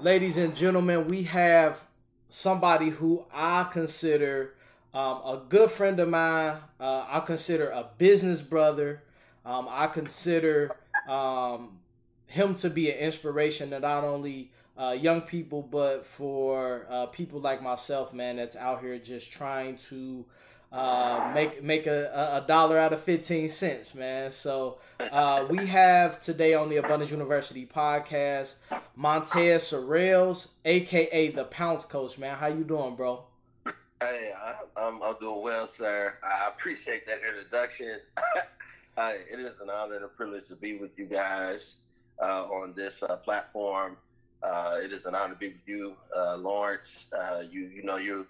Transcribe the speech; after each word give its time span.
ladies 0.00 0.38
and 0.38 0.54
gentlemen, 0.54 1.08
we 1.08 1.24
have 1.24 1.84
somebody 2.28 2.88
who 2.88 3.24
I 3.32 3.68
consider 3.72 4.54
um, 4.94 5.16
a 5.24 5.42
good 5.48 5.70
friend 5.70 5.98
of 5.98 6.08
mine. 6.08 6.56
Uh, 6.78 7.04
I 7.08 7.20
consider 7.20 7.70
a 7.70 7.88
business 7.98 8.42
brother. 8.42 9.02
Um, 9.44 9.66
I 9.70 9.88
consider 9.88 10.76
um, 11.08 11.78
him 12.26 12.54
to 12.56 12.70
be 12.70 12.90
an 12.90 12.98
inspiration 12.98 13.70
to 13.70 13.80
not 13.80 14.04
only 14.04 14.50
uh, 14.76 14.96
young 14.98 15.22
people, 15.22 15.62
but 15.62 16.06
for 16.06 16.86
uh, 16.88 17.06
people 17.06 17.40
like 17.40 17.60
myself, 17.60 18.14
man, 18.14 18.36
that's 18.36 18.56
out 18.56 18.80
here 18.80 18.98
just 18.98 19.32
trying 19.32 19.76
to 19.76 20.24
uh, 20.70 21.32
make 21.34 21.62
make 21.62 21.86
a, 21.86 22.42
a 22.42 22.46
dollar 22.46 22.78
out 22.78 22.92
of 22.92 23.02
15 23.02 23.48
cents, 23.48 23.94
man. 23.94 24.32
So 24.32 24.78
uh, 25.12 25.46
we 25.48 25.66
have 25.66 26.20
today 26.20 26.54
on 26.54 26.68
the 26.68 26.76
Abundance 26.76 27.10
University 27.10 27.66
podcast, 27.66 28.56
Montez 28.94 29.64
Sorrells, 29.64 30.48
aka 30.64 31.30
the 31.30 31.44
Pounce 31.44 31.84
Coach, 31.84 32.18
man. 32.18 32.36
How 32.36 32.48
you 32.48 32.64
doing, 32.64 32.96
bro? 32.96 33.24
Hey, 34.00 34.32
I, 34.36 34.86
am 34.86 35.02
I'm 35.02 35.16
doing 35.18 35.42
well, 35.42 35.66
sir. 35.66 36.14
I 36.22 36.48
appreciate 36.48 37.04
that 37.06 37.20
introduction. 37.26 37.98
it 38.98 39.40
is 39.40 39.60
an 39.60 39.70
honor 39.70 39.96
and 39.96 40.04
a 40.04 40.08
privilege 40.08 40.48
to 40.48 40.56
be 40.56 40.78
with 40.78 40.98
you 40.98 41.06
guys 41.06 41.76
uh, 42.22 42.44
on 42.44 42.74
this 42.74 43.02
uh, 43.02 43.16
platform. 43.16 43.96
Uh, 44.42 44.76
it 44.82 44.92
is 44.92 45.06
an 45.06 45.14
honor 45.14 45.34
to 45.34 45.38
be 45.38 45.48
with 45.48 45.68
you, 45.68 45.96
uh, 46.16 46.36
Lawrence. 46.36 47.06
Uh, 47.12 47.42
you 47.50 47.62
you 47.62 47.82
know 47.82 47.96
you 47.96 48.26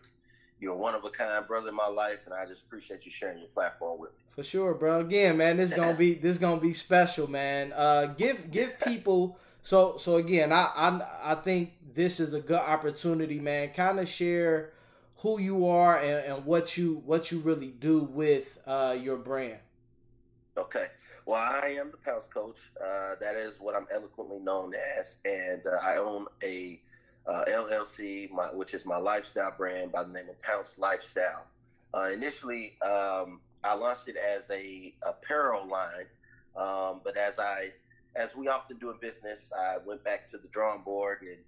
you're 0.60 0.76
one 0.76 0.94
of 0.94 1.04
a 1.04 1.10
kind 1.10 1.46
brother 1.46 1.68
in 1.68 1.74
my 1.74 1.88
life, 1.88 2.20
and 2.24 2.34
I 2.34 2.46
just 2.46 2.62
appreciate 2.62 3.04
you 3.04 3.12
sharing 3.12 3.38
your 3.38 3.48
platform 3.48 4.00
with 4.00 4.10
me. 4.10 4.16
For 4.30 4.42
sure, 4.42 4.74
bro. 4.74 5.00
Again, 5.00 5.36
man, 5.36 5.56
this 5.56 5.74
gonna 5.74 5.96
be 5.96 6.14
this 6.14 6.38
gonna 6.38 6.60
be 6.60 6.72
special, 6.72 7.28
man. 7.28 7.72
Uh, 7.74 8.06
give 8.06 8.50
give 8.50 8.78
people 8.84 9.38
so 9.62 9.96
so 9.98 10.16
again, 10.16 10.52
I 10.52 10.70
I 10.74 11.32
I 11.32 11.34
think 11.34 11.74
this 11.94 12.20
is 12.20 12.34
a 12.34 12.40
good 12.40 12.60
opportunity, 12.60 13.38
man. 13.40 13.70
Kind 13.70 14.00
of 14.00 14.08
share 14.08 14.72
who 15.18 15.40
you 15.40 15.66
are 15.66 15.98
and, 15.98 16.32
and 16.32 16.44
what 16.44 16.76
you 16.76 17.02
what 17.04 17.30
you 17.30 17.40
really 17.40 17.68
do 17.68 18.04
with 18.04 18.58
uh, 18.66 18.96
your 19.00 19.16
brand. 19.16 19.58
Okay. 20.56 20.86
Well, 21.26 21.40
I 21.40 21.76
am 21.78 21.90
the 21.90 21.98
Pounce 21.98 22.26
Coach. 22.26 22.70
Uh, 22.82 23.16
that 23.20 23.36
is 23.36 23.60
what 23.60 23.74
I'm 23.74 23.86
eloquently 23.92 24.38
known 24.38 24.72
as, 24.96 25.16
and 25.26 25.60
uh, 25.66 25.76
I 25.82 25.98
own 25.98 26.26
a 26.42 26.80
uh, 27.28 27.44
LLC, 27.48 28.30
my, 28.30 28.46
which 28.46 28.74
is 28.74 28.86
my 28.86 28.96
lifestyle 28.96 29.54
brand 29.56 29.92
by 29.92 30.02
the 30.02 30.12
name 30.12 30.28
of 30.28 30.40
Pounce 30.42 30.78
Lifestyle. 30.78 31.46
Uh, 31.94 32.10
initially, 32.12 32.76
um, 32.82 33.40
I 33.64 33.74
launched 33.74 34.08
it 34.08 34.16
as 34.16 34.50
a 34.50 34.94
apparel 35.02 35.68
line, 35.68 36.06
um, 36.56 37.00
but 37.04 37.16
as 37.16 37.38
I, 37.38 37.72
as 38.16 38.34
we 38.34 38.48
often 38.48 38.78
do 38.78 38.90
in 38.90 38.96
business, 39.00 39.50
I 39.56 39.76
went 39.84 40.02
back 40.04 40.26
to 40.28 40.38
the 40.38 40.48
drawing 40.48 40.82
board 40.82 41.18
and 41.22 41.38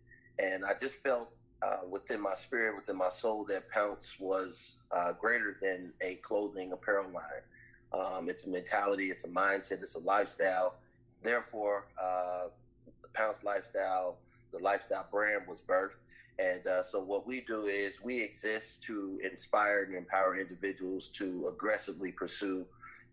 and 0.40 0.64
I 0.64 0.72
just 0.80 1.02
felt 1.02 1.30
uh, 1.62 1.78
within 1.88 2.20
my 2.20 2.34
spirit, 2.34 2.74
within 2.74 2.96
my 2.96 3.10
soul, 3.10 3.44
that 3.44 3.68
Pounce 3.70 4.18
was 4.18 4.76
uh, 4.90 5.12
greater 5.20 5.56
than 5.60 5.92
a 6.00 6.14
clothing 6.16 6.72
apparel 6.72 7.10
line. 7.10 7.42
Um, 7.92 8.28
it's 8.30 8.46
a 8.46 8.50
mentality, 8.50 9.06
it's 9.10 9.24
a 9.24 9.28
mindset, 9.28 9.82
it's 9.82 9.96
a 9.96 10.00
lifestyle. 10.00 10.78
Therefore, 11.22 11.88
uh, 12.02 12.46
Pounce 13.12 13.44
lifestyle 13.44 14.16
the 14.52 14.58
lifestyle 14.58 15.06
brand 15.10 15.42
was 15.48 15.60
birthed. 15.60 15.96
And 16.38 16.66
uh, 16.66 16.82
so, 16.82 17.00
what 17.00 17.26
we 17.26 17.42
do 17.42 17.66
is 17.66 18.02
we 18.02 18.22
exist 18.22 18.82
to 18.84 19.20
inspire 19.22 19.82
and 19.82 19.94
empower 19.94 20.36
individuals 20.36 21.08
to 21.08 21.46
aggressively 21.52 22.12
pursue 22.12 22.64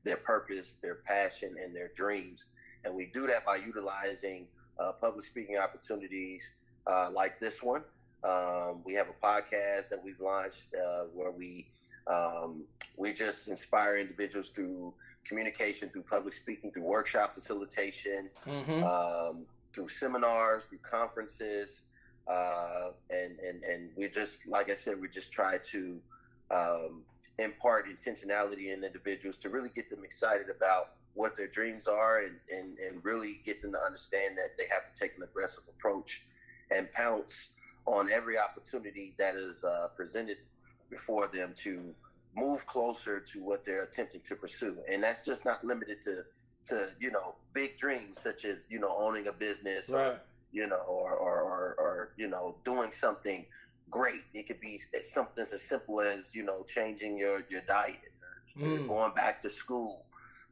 their 0.03 0.17
purpose, 0.17 0.77
their 0.81 0.95
passion, 0.95 1.55
and 1.61 1.75
their 1.75 1.89
dreams. 1.95 2.47
And 2.85 2.95
we 2.95 3.07
do 3.07 3.27
that 3.27 3.45
by 3.45 3.57
utilizing 3.57 4.47
uh, 4.79 4.93
public 5.01 5.25
speaking 5.25 5.57
opportunities 5.57 6.53
uh, 6.85 7.09
like 7.13 7.39
this 7.39 7.61
one. 7.61 7.83
Um, 8.23 8.81
we 8.85 8.93
have 8.93 9.07
a 9.09 9.25
podcast 9.25 9.89
that 9.89 10.01
we've 10.03 10.19
launched 10.21 10.73
uh, 10.73 11.03
where 11.13 11.31
we 11.31 11.67
um, 12.07 12.63
we 12.95 13.11
just 13.11 13.49
inspire 13.49 13.97
individuals 13.97 14.49
through 14.49 14.93
communication, 15.25 15.89
through 15.89 16.03
public 16.03 16.33
speaking, 16.33 16.71
through 16.71 16.83
workshop 16.83 17.33
facilitation, 17.33 18.29
mm-hmm. 18.45 18.83
um, 18.83 19.45
through 19.77 19.87
seminars, 19.89 20.63
through 20.63 20.79
conferences, 20.79 21.83
uh, 22.27 22.89
and 23.11 23.37
and 23.39 23.63
and 23.63 23.91
we 23.95 24.09
just 24.09 24.47
like 24.47 24.71
I 24.71 24.73
said, 24.73 24.99
we 24.99 25.07
just 25.07 25.31
try 25.31 25.59
to 25.71 25.99
um, 26.49 27.03
impart 27.37 27.85
intentionality 27.87 28.73
in 28.73 28.83
individuals 28.83 29.37
to 29.37 29.49
really 29.49 29.69
get 29.69 29.87
them 29.87 30.03
excited 30.03 30.47
about 30.49 30.95
what 31.13 31.35
their 31.35 31.47
dreams 31.47 31.87
are 31.87 32.19
and, 32.19 32.35
and, 32.55 32.77
and 32.77 33.03
really 33.03 33.41
get 33.43 33.59
them 33.61 33.71
to 33.71 33.79
understand 33.79 34.37
that 34.37 34.49
they 34.57 34.65
have 34.71 34.85
to 34.85 34.93
take 34.93 35.17
an 35.17 35.23
aggressive 35.23 35.63
approach 35.67 36.25
and 36.69 36.91
pounce 36.93 37.49
on 37.85 38.11
every 38.11 38.37
opportunity 38.37 39.15
that 39.17 39.35
is 39.35 39.63
uh, 39.63 39.87
presented 39.95 40.37
before 40.91 41.27
them 41.27 41.53
to 41.55 41.93
move 42.35 42.65
closer 42.67 43.19
to 43.19 43.43
what 43.43 43.65
they're 43.65 43.83
attempting 43.83 44.21
to 44.21 44.35
pursue. 44.35 44.77
And 44.91 45.01
that's 45.01 45.25
just 45.25 45.43
not 45.43 45.63
limited 45.63 46.01
to 46.03 46.23
to 46.67 46.89
you 46.99 47.11
know 47.11 47.35
big 47.53 47.77
dreams 47.77 48.19
such 48.19 48.45
as 48.45 48.67
you 48.69 48.79
know 48.79 48.91
owning 48.95 49.27
a 49.27 49.33
business 49.33 49.89
right. 49.89 50.07
or 50.07 50.19
you 50.51 50.67
know 50.67 50.81
or, 50.87 51.13
or, 51.13 51.41
or, 51.41 51.75
or 51.77 52.09
you 52.17 52.27
know 52.27 52.55
doing 52.63 52.91
something 52.91 53.45
great 53.89 54.23
it 54.33 54.47
could 54.47 54.59
be 54.59 54.79
something 55.01 55.41
as 55.41 55.61
simple 55.61 56.01
as 56.01 56.35
you 56.35 56.43
know 56.43 56.63
changing 56.63 57.17
your 57.17 57.43
your 57.49 57.61
diet 57.67 58.09
or 58.61 58.67
mm. 58.67 58.87
going 58.87 59.13
back 59.13 59.41
to 59.41 59.49
school 59.49 60.05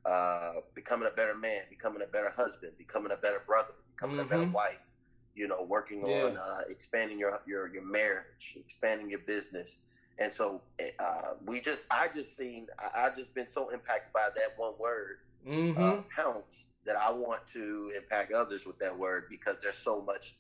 uh, 0.06 0.54
becoming 0.74 1.08
a 1.08 1.16
better 1.16 1.36
man 1.36 1.62
becoming 1.70 2.02
a 2.02 2.08
better 2.08 2.30
husband 2.30 2.72
becoming 2.78 3.12
a 3.12 3.18
better 3.18 3.42
brother 3.46 3.74
becoming 3.96 4.18
mm-hmm. 4.18 4.26
a 4.26 4.30
better 4.30 4.44
mm-hmm. 4.44 4.54
wife 4.54 4.92
you 5.36 5.48
know 5.48 5.64
working 5.64 6.08
yeah. 6.08 6.26
on 6.26 6.38
uh, 6.38 6.62
expanding 6.70 7.20
your, 7.20 7.40
your 7.46 7.74
your 7.74 7.86
marriage 7.86 8.58
expanding 8.58 9.10
your 9.10 9.20
business 9.20 9.80
and 10.20 10.32
so 10.32 10.62
uh, 11.00 11.34
we 11.46 11.60
just 11.60 11.88
i 11.92 12.08
just 12.08 12.38
seen 12.38 12.68
I, 12.80 13.08
I 13.08 13.10
just 13.10 13.34
been 13.36 13.48
so 13.48 13.70
impacted 13.70 14.14
by 14.14 14.30
that 14.36 14.54
one 14.58 14.74
word 14.80 15.18
mm-hmm. 15.48 15.82
uh, 15.82 16.02
pounce 16.16 16.66
that 16.86 16.96
I 16.96 17.12
want 17.12 17.46
to 17.54 17.92
impact 17.96 18.32
others 18.32 18.66
with 18.66 18.78
that 18.80 18.98
word 18.98 19.26
because 19.30 19.58
there's 19.62 19.76
so 19.76 20.02
much 20.02 20.36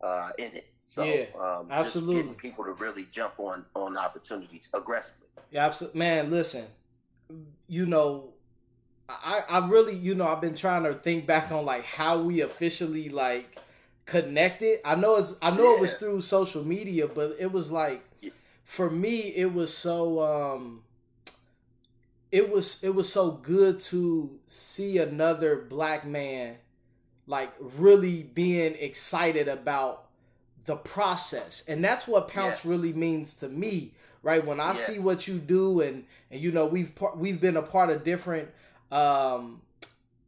uh, 0.00 0.30
in 0.38 0.52
it. 0.52 0.66
So 0.78 1.02
yeah, 1.02 1.26
um, 1.38 1.68
absolutely. 1.70 2.14
just 2.14 2.26
getting 2.26 2.40
people 2.40 2.64
to 2.64 2.72
really 2.72 3.06
jump 3.10 3.34
on 3.38 3.64
on 3.74 3.96
opportunities 3.96 4.70
aggressively. 4.74 5.26
Yeah, 5.50 5.66
absolutely. 5.66 5.98
Man, 5.98 6.30
listen, 6.30 6.66
you 7.66 7.86
know, 7.86 8.30
I 9.08 9.40
I 9.48 9.68
really 9.68 9.94
you 9.94 10.14
know 10.14 10.26
I've 10.26 10.40
been 10.40 10.54
trying 10.54 10.84
to 10.84 10.94
think 10.94 11.26
back 11.26 11.50
on 11.50 11.64
like 11.64 11.84
how 11.84 12.22
we 12.22 12.40
officially 12.40 13.08
like 13.08 13.58
connected. 14.04 14.80
I 14.84 14.94
know 14.94 15.16
it's 15.16 15.36
I 15.42 15.50
know 15.50 15.72
yeah. 15.72 15.76
it 15.76 15.80
was 15.80 15.94
through 15.94 16.20
social 16.22 16.64
media, 16.64 17.08
but 17.08 17.36
it 17.38 17.52
was 17.52 17.70
like 17.70 18.02
for 18.64 18.90
me 18.90 19.18
it 19.34 19.52
was 19.52 19.76
so 19.76 20.20
um 20.20 20.82
it 22.30 22.50
was 22.50 22.82
it 22.82 22.94
was 22.94 23.10
so 23.10 23.30
good 23.30 23.80
to 23.80 24.38
see 24.46 24.98
another 24.98 25.56
black 25.56 26.04
man 26.04 26.56
like 27.26 27.52
really 27.60 28.22
being 28.22 28.74
excited 28.78 29.48
about 29.48 30.06
the 30.66 30.76
process 30.76 31.62
and 31.66 31.82
that's 31.82 32.06
what 32.06 32.28
pounce 32.28 32.64
yes. 32.64 32.64
really 32.66 32.92
means 32.92 33.34
to 33.34 33.48
me 33.48 33.92
right 34.22 34.44
when 34.44 34.60
i 34.60 34.68
yes. 34.68 34.86
see 34.86 34.98
what 34.98 35.26
you 35.26 35.38
do 35.38 35.80
and 35.80 36.04
and 36.30 36.40
you 36.40 36.52
know 36.52 36.66
we've 36.66 36.92
we've 37.16 37.40
been 37.40 37.56
a 37.56 37.62
part 37.62 37.88
of 37.88 38.04
different 38.04 38.48
um 38.92 39.62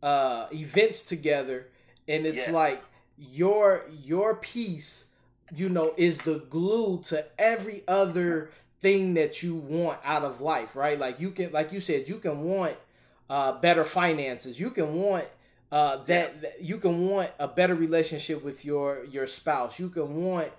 uh 0.02 0.46
events 0.52 1.02
together 1.02 1.68
and 2.08 2.24
it's 2.24 2.36
yes. 2.38 2.50
like 2.50 2.82
your 3.18 3.84
your 4.02 4.36
piece 4.36 5.06
you 5.54 5.68
know 5.68 5.92
is 5.98 6.18
the 6.18 6.38
glue 6.48 7.02
to 7.02 7.24
every 7.38 7.82
other 7.86 8.50
thing 8.80 9.14
that 9.14 9.42
you 9.42 9.54
want 9.54 9.98
out 10.04 10.24
of 10.24 10.40
life, 10.40 10.74
right? 10.74 10.98
Like 10.98 11.20
you 11.20 11.30
can, 11.30 11.52
like 11.52 11.72
you 11.72 11.80
said, 11.80 12.08
you 12.08 12.16
can 12.16 12.42
want 12.42 12.76
uh, 13.28 13.52
better 13.60 13.84
finances. 13.84 14.58
You 14.58 14.70
can 14.70 14.94
want 14.94 15.28
uh, 15.70 15.98
that, 16.04 16.40
that 16.42 16.62
you 16.62 16.78
can 16.78 17.06
want 17.06 17.30
a 17.38 17.46
better 17.46 17.74
relationship 17.74 18.42
with 18.42 18.64
your 18.64 19.04
your 19.04 19.26
spouse. 19.26 19.78
You 19.78 19.88
can 19.88 20.24
want 20.24 20.50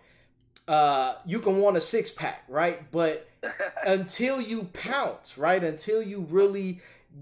uh, 0.68 1.16
you 1.26 1.40
can 1.40 1.58
want 1.58 1.78
a 1.78 1.82
six 1.82 2.10
pack, 2.10 2.44
right? 2.48 2.90
But 2.92 3.28
until 3.86 4.40
you 4.40 4.70
pounce, 4.74 5.38
right? 5.38 5.64
Until 5.64 6.02
you 6.02 6.22
really 6.30 6.80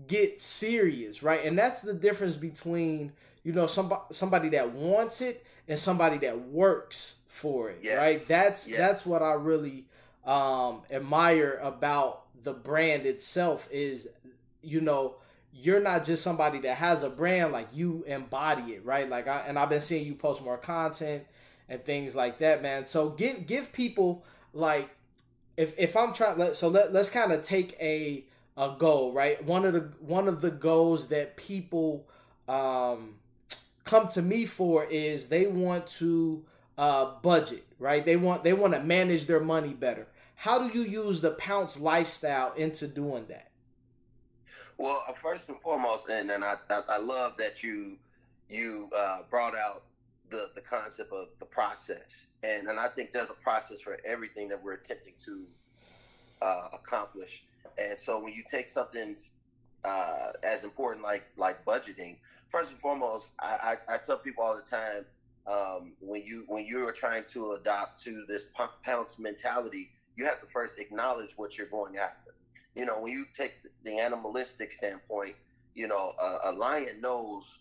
get 0.08 0.40
serious, 0.40 1.24
right? 1.24 1.44
And 1.44 1.58
that's 1.58 1.82
the 1.82 1.94
difference 1.94 2.36
between 2.36 3.14
you 3.44 3.54
know 3.54 3.68
somebody 3.68 4.02
somebody 4.12 4.50
that 4.50 4.72
wants 4.74 5.22
it 5.22 5.46
and 5.68 5.80
somebody 5.80 6.18
that 6.20 6.48
works 6.50 7.20
for 7.28 7.70
it, 7.70 7.80
yes. 7.82 7.98
right? 7.98 8.28
That's 8.28 8.68
yes. 8.68 8.78
that's 8.78 9.06
what 9.06 9.24
I 9.24 9.34
really 9.34 9.86
um, 10.26 10.82
admire 10.92 11.60
about 11.62 12.26
the 12.44 12.54
brand 12.54 13.06
itself 13.06 13.68
is, 13.72 14.08
you 14.62 14.82
know, 14.82 15.16
you're 15.54 15.80
not 15.80 16.06
just 16.06 16.24
somebody 16.24 16.60
that 16.60 16.76
has 16.76 17.04
a 17.04 17.10
brand, 17.10 17.52
like 17.52 17.68
you 17.74 18.04
embody 18.08 18.74
it, 18.74 18.86
right? 18.86 19.10
Like 19.10 19.28
I 19.28 19.44
and 19.48 19.58
I've 19.58 19.70
been 19.70 19.82
seeing 19.82 20.06
you 20.06 20.16
post 20.16 20.44
more 20.44 20.58
content 20.58 21.26
and 21.68 21.84
things 21.84 22.16
like 22.16 22.40
that, 22.40 22.62
man. 22.62 22.86
So 22.86 23.10
give 23.10 23.46
give 23.46 23.72
people 23.72 24.24
like 24.54 24.90
if 25.58 25.78
if 25.78 25.98
I'm 25.98 26.14
trying 26.14 26.38
let 26.38 26.56
so 26.56 26.68
let, 26.70 26.94
let's 26.94 27.10
kind 27.10 27.32
of 27.32 27.42
take 27.42 27.76
a 27.82 28.24
a 28.58 28.76
goal, 28.78 29.14
right? 29.14 29.44
One 29.44 29.66
of 29.66 29.74
the 29.74 29.92
one 30.00 30.28
of 30.28 30.42
the 30.42 30.52
goals 30.52 31.08
that 31.08 31.36
people 31.36 32.08
um 32.48 33.16
come 33.84 34.08
to 34.10 34.22
me 34.22 34.46
for 34.46 34.86
is 34.86 35.26
they 35.26 35.48
want 35.48 35.88
to 35.88 36.46
uh, 36.80 37.20
budget, 37.22 37.66
right? 37.78 38.06
They 38.06 38.16
want 38.16 38.46
they 38.46 38.54
want 38.54 38.74
to 38.74 38.80
manage 38.80 39.26
their 39.26 39.42
money 39.42 39.74
better. 39.74 40.08
How 40.36 40.66
do 40.66 40.80
you 40.80 40.86
use 40.86 41.20
the 41.20 41.32
Pounce 41.32 41.78
lifestyle 41.78 42.54
into 42.54 42.88
doing 42.88 43.26
that? 43.28 43.52
Well, 44.78 45.04
uh, 45.06 45.12
first 45.12 45.50
and 45.50 45.60
foremost, 45.60 46.08
and, 46.08 46.32
and 46.32 46.42
I, 46.42 46.56
I, 46.70 46.82
I 46.92 46.98
love 47.00 47.36
that 47.36 47.64
you 47.64 47.98
you 48.50 48.90
uh, 48.98 49.24
brought 49.30 49.58
out 49.58 49.84
the 50.30 50.52
the 50.56 50.62
concept 50.62 51.12
of 51.12 51.28
the 51.40 51.46
process, 51.46 52.28
and 52.44 52.70
and 52.70 52.80
I 52.80 52.88
think 52.88 53.12
there's 53.12 53.30
a 53.30 53.42
process 53.44 53.82
for 53.82 53.98
everything 54.06 54.48
that 54.48 54.64
we're 54.64 54.76
attempting 54.76 55.16
to 55.26 55.46
uh, 56.42 56.70
accomplish. 56.72 57.44
And 57.78 58.00
so 58.00 58.24
when 58.24 58.32
you 58.32 58.44
take 58.50 58.70
something 58.70 59.18
uh, 59.84 60.28
as 60.44 60.64
important 60.64 61.04
like 61.04 61.26
like 61.36 61.66
budgeting, 61.66 62.16
first 62.48 62.72
and 62.72 62.80
foremost, 62.80 63.34
I, 63.38 63.76
I, 63.90 63.96
I 63.96 63.98
tell 63.98 64.18
people 64.18 64.46
all 64.46 64.56
the 64.56 64.62
time 64.62 65.04
um, 65.48 65.94
when 66.00 66.24
you 66.24 66.46
when 66.48 66.66
you 66.66 66.88
are 66.88 66.92
trying 66.92 67.24
to 67.30 67.52
adopt 67.52 68.04
to 68.04 68.24
this 68.28 68.48
Pounce 68.84 69.20
mentality, 69.20 69.92
you 70.16 70.26
have 70.26 70.40
to 70.42 70.48
first 70.48 70.80
acknowledge 70.80 71.34
what 71.38 71.58
you're 71.58 71.68
going 71.68 71.98
after 71.98 72.30
you 72.76 72.86
know, 72.86 73.02
when 73.02 73.12
you 73.12 73.26
take 73.34 73.56
the 73.84 74.00
animalistic 74.00 74.72
standpoint, 74.72 75.36
you 75.76 75.88
know, 75.88 76.14
a, 76.22 76.50
a 76.50 76.52
lion 76.52 77.02
knows 77.02 77.60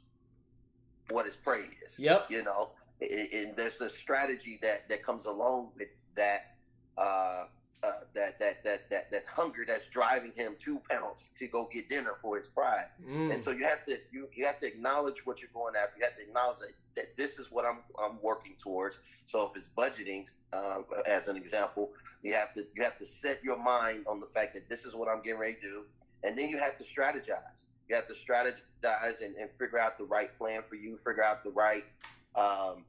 what 1.11 1.27
his 1.27 1.37
prey 1.37 1.65
is. 1.85 1.99
Yep. 1.99 2.31
You 2.31 2.45
know, 2.45 2.71
and, 3.01 3.29
and 3.33 3.57
there's 3.57 3.81
a 3.81 3.89
strategy 3.89 4.59
that 4.63 4.89
that 4.89 5.03
comes 5.03 5.27
along 5.27 5.71
with 5.77 5.89
that. 6.15 6.55
Uh, 6.97 7.45
uh, 7.83 7.91
that 8.15 8.39
that 8.41 8.65
that 8.65 8.91
that 8.91 9.11
that 9.11 9.25
hunger 9.27 9.65
that's 9.67 9.87
driving 9.87 10.33
him 10.33 10.57
to 10.59 10.81
pounce 10.91 11.31
to 11.39 11.47
go 11.47 11.69
get 11.73 11.89
dinner 11.89 12.15
for 12.21 12.37
his 12.39 12.49
pride. 12.49 12.87
Mm. 13.07 13.35
And 13.35 13.43
so 13.43 13.53
you 13.53 13.65
have 13.65 13.85
to 13.87 13.99
you 14.11 14.29
you 14.35 14.45
have 14.47 14.59
to 14.61 14.67
acknowledge 14.67 15.25
what 15.25 15.41
you're 15.41 15.51
going 15.55 15.75
after. 15.77 15.99
You 15.99 16.05
have 16.05 16.17
to 16.17 16.23
acknowledge 16.23 16.59
that, 16.59 16.73
that 16.97 17.17
this 17.17 17.39
is 17.39 17.47
what 17.51 17.65
I'm 17.65 17.79
I'm 18.03 18.21
working 18.23 18.55
towards. 18.59 19.01
So 19.27 19.49
if 19.49 19.57
it's 19.57 19.69
budgeting, 19.69 20.29
um, 20.53 20.87
as 21.09 21.29
an 21.29 21.37
example, 21.37 21.91
you 22.23 22.35
have 22.35 22.51
to 22.53 22.67
you 22.75 22.83
have 22.83 22.99
to 22.99 23.05
set 23.05 23.43
your 23.45 23.63
mind 23.63 24.07
on 24.09 24.19
the 24.21 24.27
fact 24.27 24.55
that 24.55 24.69
this 24.69 24.85
is 24.85 24.95
what 24.95 25.09
I'm 25.09 25.23
getting 25.23 25.41
ready 25.41 25.55
to 25.55 25.61
do, 25.61 25.83
and 26.25 26.37
then 26.37 26.49
you 26.49 26.59
have 26.59 26.77
to 26.79 26.85
strategize. 26.85 27.67
You 27.89 27.97
have 27.97 28.09
to 28.09 28.15
strategize 28.15 29.23
and, 29.23 29.37
and 29.37 29.49
figure 29.59 29.79
out 29.79 29.99
the 29.99 30.05
right 30.05 30.37
plan 30.37 30.63
for 30.63 30.75
you. 30.75 30.97
Figure 30.97 31.25
out 31.25 31.43
the 31.43 31.51
right 31.51 31.85
um, 32.35 32.85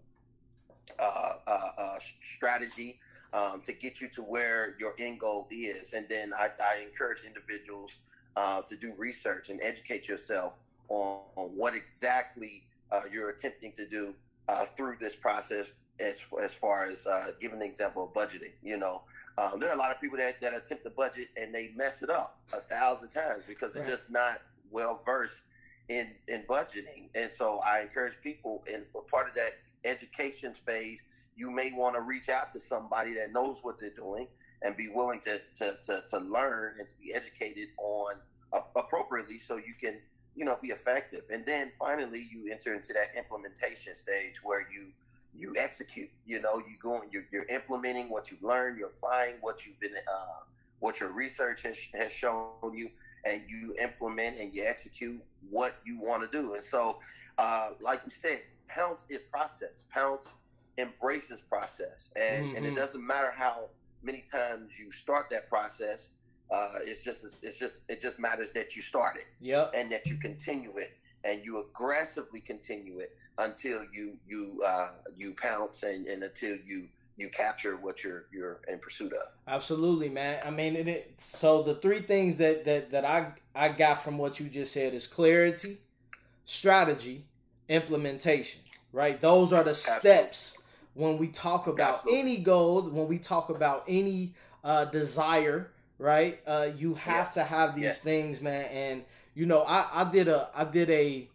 uh, 0.99 1.33
uh, 1.47 1.69
uh, 1.77 1.99
strategy 2.23 2.99
um, 3.33 3.61
to 3.65 3.73
get 3.73 4.01
you 4.01 4.07
to 4.09 4.21
where 4.21 4.75
your 4.79 4.93
end 4.99 5.19
goal 5.19 5.47
is. 5.51 5.93
And 5.93 6.07
then 6.09 6.33
I, 6.33 6.49
I 6.61 6.81
encourage 6.83 7.23
individuals 7.25 7.99
uh, 8.35 8.61
to 8.63 8.75
do 8.75 8.93
research 8.97 9.49
and 9.49 9.59
educate 9.63 10.07
yourself 10.07 10.57
on, 10.89 11.21
on 11.35 11.49
what 11.49 11.75
exactly 11.75 12.63
uh, 12.91 13.01
you're 13.11 13.29
attempting 13.29 13.71
to 13.73 13.85
do 13.85 14.13
uh, 14.47 14.65
through 14.65 14.97
this 14.99 15.15
process. 15.15 15.73
As, 16.01 16.25
as 16.41 16.53
far 16.53 16.85
as 16.85 17.05
uh, 17.05 17.31
giving 17.41 17.61
an 17.61 17.67
example 17.67 18.05
of 18.05 18.13
budgeting, 18.13 18.53
you 18.63 18.77
know, 18.77 19.01
um, 19.37 19.59
there 19.59 19.67
are 19.67 19.73
a 19.73 19.77
lot 19.77 19.91
of 19.91 19.99
people 19.99 20.17
that, 20.17 20.39
that 20.39 20.55
attempt 20.55 20.85
to 20.85 20.89
budget 20.89 21.27
and 21.35 21.53
they 21.53 21.73
mess 21.75 22.01
it 22.01 22.09
up 22.09 22.39
a 22.53 22.61
thousand 22.61 23.09
times 23.09 23.43
because 23.45 23.73
they're 23.73 23.83
just 23.83 24.09
not 24.09 24.41
well 24.71 25.01
versed 25.05 25.43
in 25.89 26.11
in 26.29 26.43
budgeting. 26.43 27.09
And 27.15 27.29
so 27.29 27.59
I 27.65 27.81
encourage 27.81 28.13
people, 28.23 28.63
and 28.71 28.85
part 29.11 29.27
of 29.27 29.35
that 29.35 29.57
education 29.83 30.53
phase 30.53 31.03
you 31.39 31.49
may 31.49 31.71
want 31.71 31.95
to 31.95 32.01
reach 32.01 32.27
out 32.27 32.51
to 32.51 32.59
somebody 32.59 33.13
that 33.13 33.31
knows 33.31 33.59
what 33.61 33.79
they're 33.79 33.89
doing 33.91 34.27
and 34.61 34.75
be 34.75 34.89
willing 34.89 35.21
to 35.21 35.39
to, 35.55 35.77
to, 35.83 36.03
to 36.09 36.19
learn 36.19 36.75
and 36.79 36.87
to 36.87 36.95
be 37.01 37.13
educated 37.13 37.69
on 37.77 38.15
uh, 38.51 38.59
appropriately 38.75 39.37
so 39.39 39.55
you 39.55 39.73
can 39.81 39.97
you 40.35 40.43
know 40.43 40.57
be 40.61 40.69
effective. 40.69 41.21
And 41.31 41.45
then 41.45 41.71
finally 41.71 42.27
you 42.29 42.51
enter 42.51 42.73
into 42.73 42.93
that 42.93 43.17
implementation 43.17 43.95
stage 43.95 44.43
where 44.43 44.67
you 44.71 44.87
you 45.35 45.53
execute 45.57 46.09
you 46.25 46.41
know 46.41 46.57
you 46.57 46.75
going 46.81 47.07
you're, 47.11 47.25
you're 47.31 47.45
implementing 47.45 48.09
what 48.09 48.31
you've 48.31 48.43
learned 48.43 48.79
you're 48.79 48.89
applying 48.89 49.35
what 49.41 49.65
you've 49.65 49.79
been 49.79 49.93
uh, 49.95 50.43
what 50.79 50.99
your 50.99 51.11
research 51.11 51.61
has, 51.61 51.77
has 51.93 52.11
shown 52.11 52.49
you 52.73 52.89
and 53.25 53.43
you 53.47 53.75
implement 53.81 54.39
and 54.39 54.55
you 54.55 54.65
execute 54.65 55.21
what 55.49 55.75
you 55.85 55.99
want 55.99 56.29
to 56.29 56.37
do. 56.37 56.53
And 56.55 56.63
so 56.63 56.99
uh, 57.37 57.71
like 57.79 58.01
you 58.05 58.11
said 58.11 58.41
pounce 58.67 59.05
is 59.09 59.21
process. 59.21 59.85
Pounce 59.91 60.33
embrace 60.79 61.27
this 61.27 61.41
process, 61.41 62.11
and 62.15 62.45
mm-hmm. 62.45 62.55
and 62.55 62.65
it 62.65 62.69
mm-hmm. 62.69 62.77
doesn't 62.77 63.05
matter 63.05 63.31
how 63.35 63.69
many 64.03 64.23
times 64.31 64.71
you 64.79 64.91
start 64.91 65.29
that 65.31 65.49
process. 65.49 66.11
Uh, 66.51 66.67
it's 66.83 67.03
just 67.03 67.37
it's 67.43 67.59
just 67.59 67.81
it 67.89 68.01
just 68.01 68.19
matters 68.19 68.51
that 68.53 68.75
you 68.75 68.81
start 68.81 69.17
it, 69.17 69.27
yep. 69.39 69.71
and 69.75 69.91
that 69.91 70.05
you 70.07 70.17
continue 70.17 70.75
it, 70.77 70.97
and 71.23 71.43
you 71.43 71.61
aggressively 71.61 72.39
continue 72.39 72.99
it 72.99 73.15
until 73.37 73.83
you 73.93 74.17
you 74.27 74.59
uh, 74.65 74.89
you 75.17 75.33
pounce 75.33 75.83
and, 75.83 76.07
and 76.07 76.23
until 76.23 76.55
you 76.65 76.87
you 77.17 77.29
capture 77.29 77.75
what 77.77 78.03
you're 78.03 78.25
you're 78.31 78.61
in 78.67 78.79
pursuit 78.79 79.13
of. 79.13 79.27
Absolutely, 79.47 80.09
man. 80.09 80.41
I 80.45 80.49
mean, 80.49 80.75
it, 80.75 81.13
so 81.19 81.61
the 81.61 81.75
three 81.75 82.01
things 82.01 82.37
that 82.37 82.65
that 82.65 82.91
that 82.91 83.05
I 83.05 83.33
I 83.53 83.69
got 83.69 84.03
from 84.03 84.17
what 84.17 84.39
you 84.39 84.47
just 84.47 84.73
said 84.73 84.93
is 84.93 85.05
clarity, 85.05 85.77
strategy, 86.45 87.25
implementation. 87.67 88.61
Right? 88.91 89.21
Those 89.21 89.53
are 89.53 89.63
the 89.63 89.69
Absolutely. 89.69 90.09
steps 90.09 90.57
when 90.93 91.17
we 91.17 91.27
talk 91.27 91.67
about 91.67 91.95
Absolutely. 91.99 92.19
any 92.19 92.37
goal, 92.37 92.81
when 92.83 93.07
we 93.07 93.17
talk 93.17 93.49
about 93.49 93.83
any 93.87 94.33
uh, 94.63 94.85
desire, 94.85 95.71
right? 95.97 96.39
Uh, 96.45 96.69
you 96.77 96.95
have 96.95 97.27
yes. 97.27 97.33
to 97.35 97.43
have 97.43 97.75
these 97.75 97.83
yes. 97.83 97.99
things, 97.99 98.41
man. 98.41 98.65
And 98.65 99.03
you 99.33 99.45
know, 99.45 99.61
I, 99.61 99.87
I 99.93 100.11
did 100.11 100.27
a 100.27 100.49
I 100.55 100.63
did 100.65 100.89
a 100.89 101.29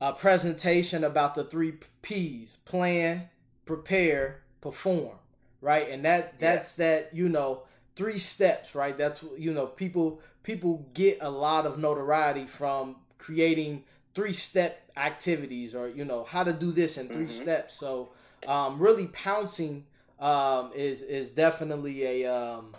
a 0.00 0.12
presentation 0.12 1.04
about 1.04 1.34
the 1.34 1.44
three 1.44 1.74
P's: 2.02 2.58
plan, 2.64 3.28
prepare, 3.64 4.42
perform. 4.60 5.16
Right, 5.62 5.90
and 5.90 6.04
that 6.04 6.38
that's 6.38 6.78
yeah. 6.78 6.84
that 6.86 7.14
you 7.14 7.28
know 7.28 7.62
three 7.96 8.18
steps. 8.18 8.74
Right, 8.74 8.96
that's 8.96 9.24
you 9.36 9.52
know 9.52 9.66
people 9.66 10.20
people 10.42 10.86
get 10.94 11.18
a 11.20 11.30
lot 11.30 11.66
of 11.66 11.78
notoriety 11.78 12.46
from 12.46 12.96
creating 13.18 13.84
three 14.14 14.32
step 14.32 14.90
activities 14.96 15.74
or 15.74 15.88
you 15.88 16.04
know 16.04 16.24
how 16.24 16.42
to 16.42 16.52
do 16.52 16.72
this 16.72 16.98
in 16.98 17.08
3 17.08 17.16
mm-hmm. 17.16 17.28
steps. 17.28 17.76
So 17.76 18.10
um, 18.46 18.78
really 18.78 19.06
pouncing 19.06 19.84
um, 20.18 20.70
is 20.74 21.02
is 21.02 21.30
definitely 21.30 22.04
a 22.04 22.32
um, 22.32 22.74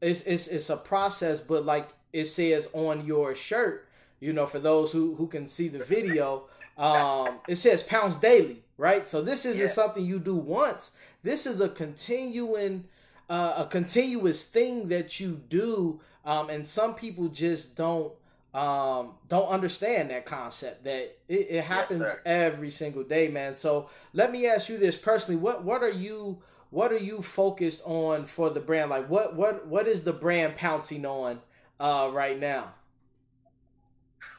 it's, 0.00 0.22
it's 0.22 0.46
it's 0.46 0.70
a 0.70 0.76
process, 0.76 1.40
but 1.40 1.64
like 1.64 1.88
it 2.12 2.26
says 2.26 2.68
on 2.72 3.04
your 3.04 3.34
shirt, 3.34 3.88
you 4.20 4.32
know, 4.32 4.46
for 4.46 4.58
those 4.58 4.92
who 4.92 5.14
who 5.14 5.26
can 5.26 5.46
see 5.48 5.68
the 5.68 5.78
video, 5.78 6.44
um, 6.78 7.40
it 7.48 7.56
says 7.56 7.82
pounce 7.82 8.14
daily, 8.14 8.62
right? 8.78 9.08
So 9.08 9.22
this 9.22 9.44
isn't 9.44 9.62
yeah. 9.62 9.68
something 9.68 10.04
you 10.04 10.18
do 10.18 10.36
once. 10.36 10.92
This 11.22 11.46
is 11.46 11.60
a 11.60 11.68
continuing 11.68 12.84
uh, 13.28 13.54
a 13.58 13.66
continuous 13.66 14.44
thing 14.44 14.88
that 14.88 15.20
you 15.20 15.40
do, 15.48 16.00
um, 16.24 16.50
and 16.50 16.66
some 16.66 16.94
people 16.94 17.28
just 17.28 17.76
don't 17.76 18.12
um, 18.52 19.14
don't 19.28 19.48
understand 19.48 20.10
that 20.10 20.26
concept 20.26 20.84
that 20.84 21.16
it, 21.28 21.46
it 21.50 21.64
happens 21.64 22.02
yes, 22.02 22.16
every 22.26 22.70
single 22.70 23.04
day, 23.04 23.28
man. 23.28 23.54
So 23.54 23.88
let 24.12 24.32
me 24.32 24.46
ask 24.46 24.68
you 24.68 24.76
this 24.76 24.96
personally: 24.96 25.40
what 25.40 25.64
what 25.64 25.82
are 25.82 25.90
you 25.90 26.42
what 26.70 26.92
are 26.92 26.98
you 26.98 27.22
focused 27.22 27.80
on 27.84 28.26
for 28.26 28.50
the 28.50 28.60
brand? 28.60 28.90
Like 28.90 29.08
what 29.08 29.36
what 29.36 29.66
what 29.68 29.86
is 29.86 30.02
the 30.02 30.12
brand 30.12 30.56
pouncing 30.56 31.06
on 31.06 31.40
uh, 31.78 32.10
right 32.12 32.38
now? 32.38 32.74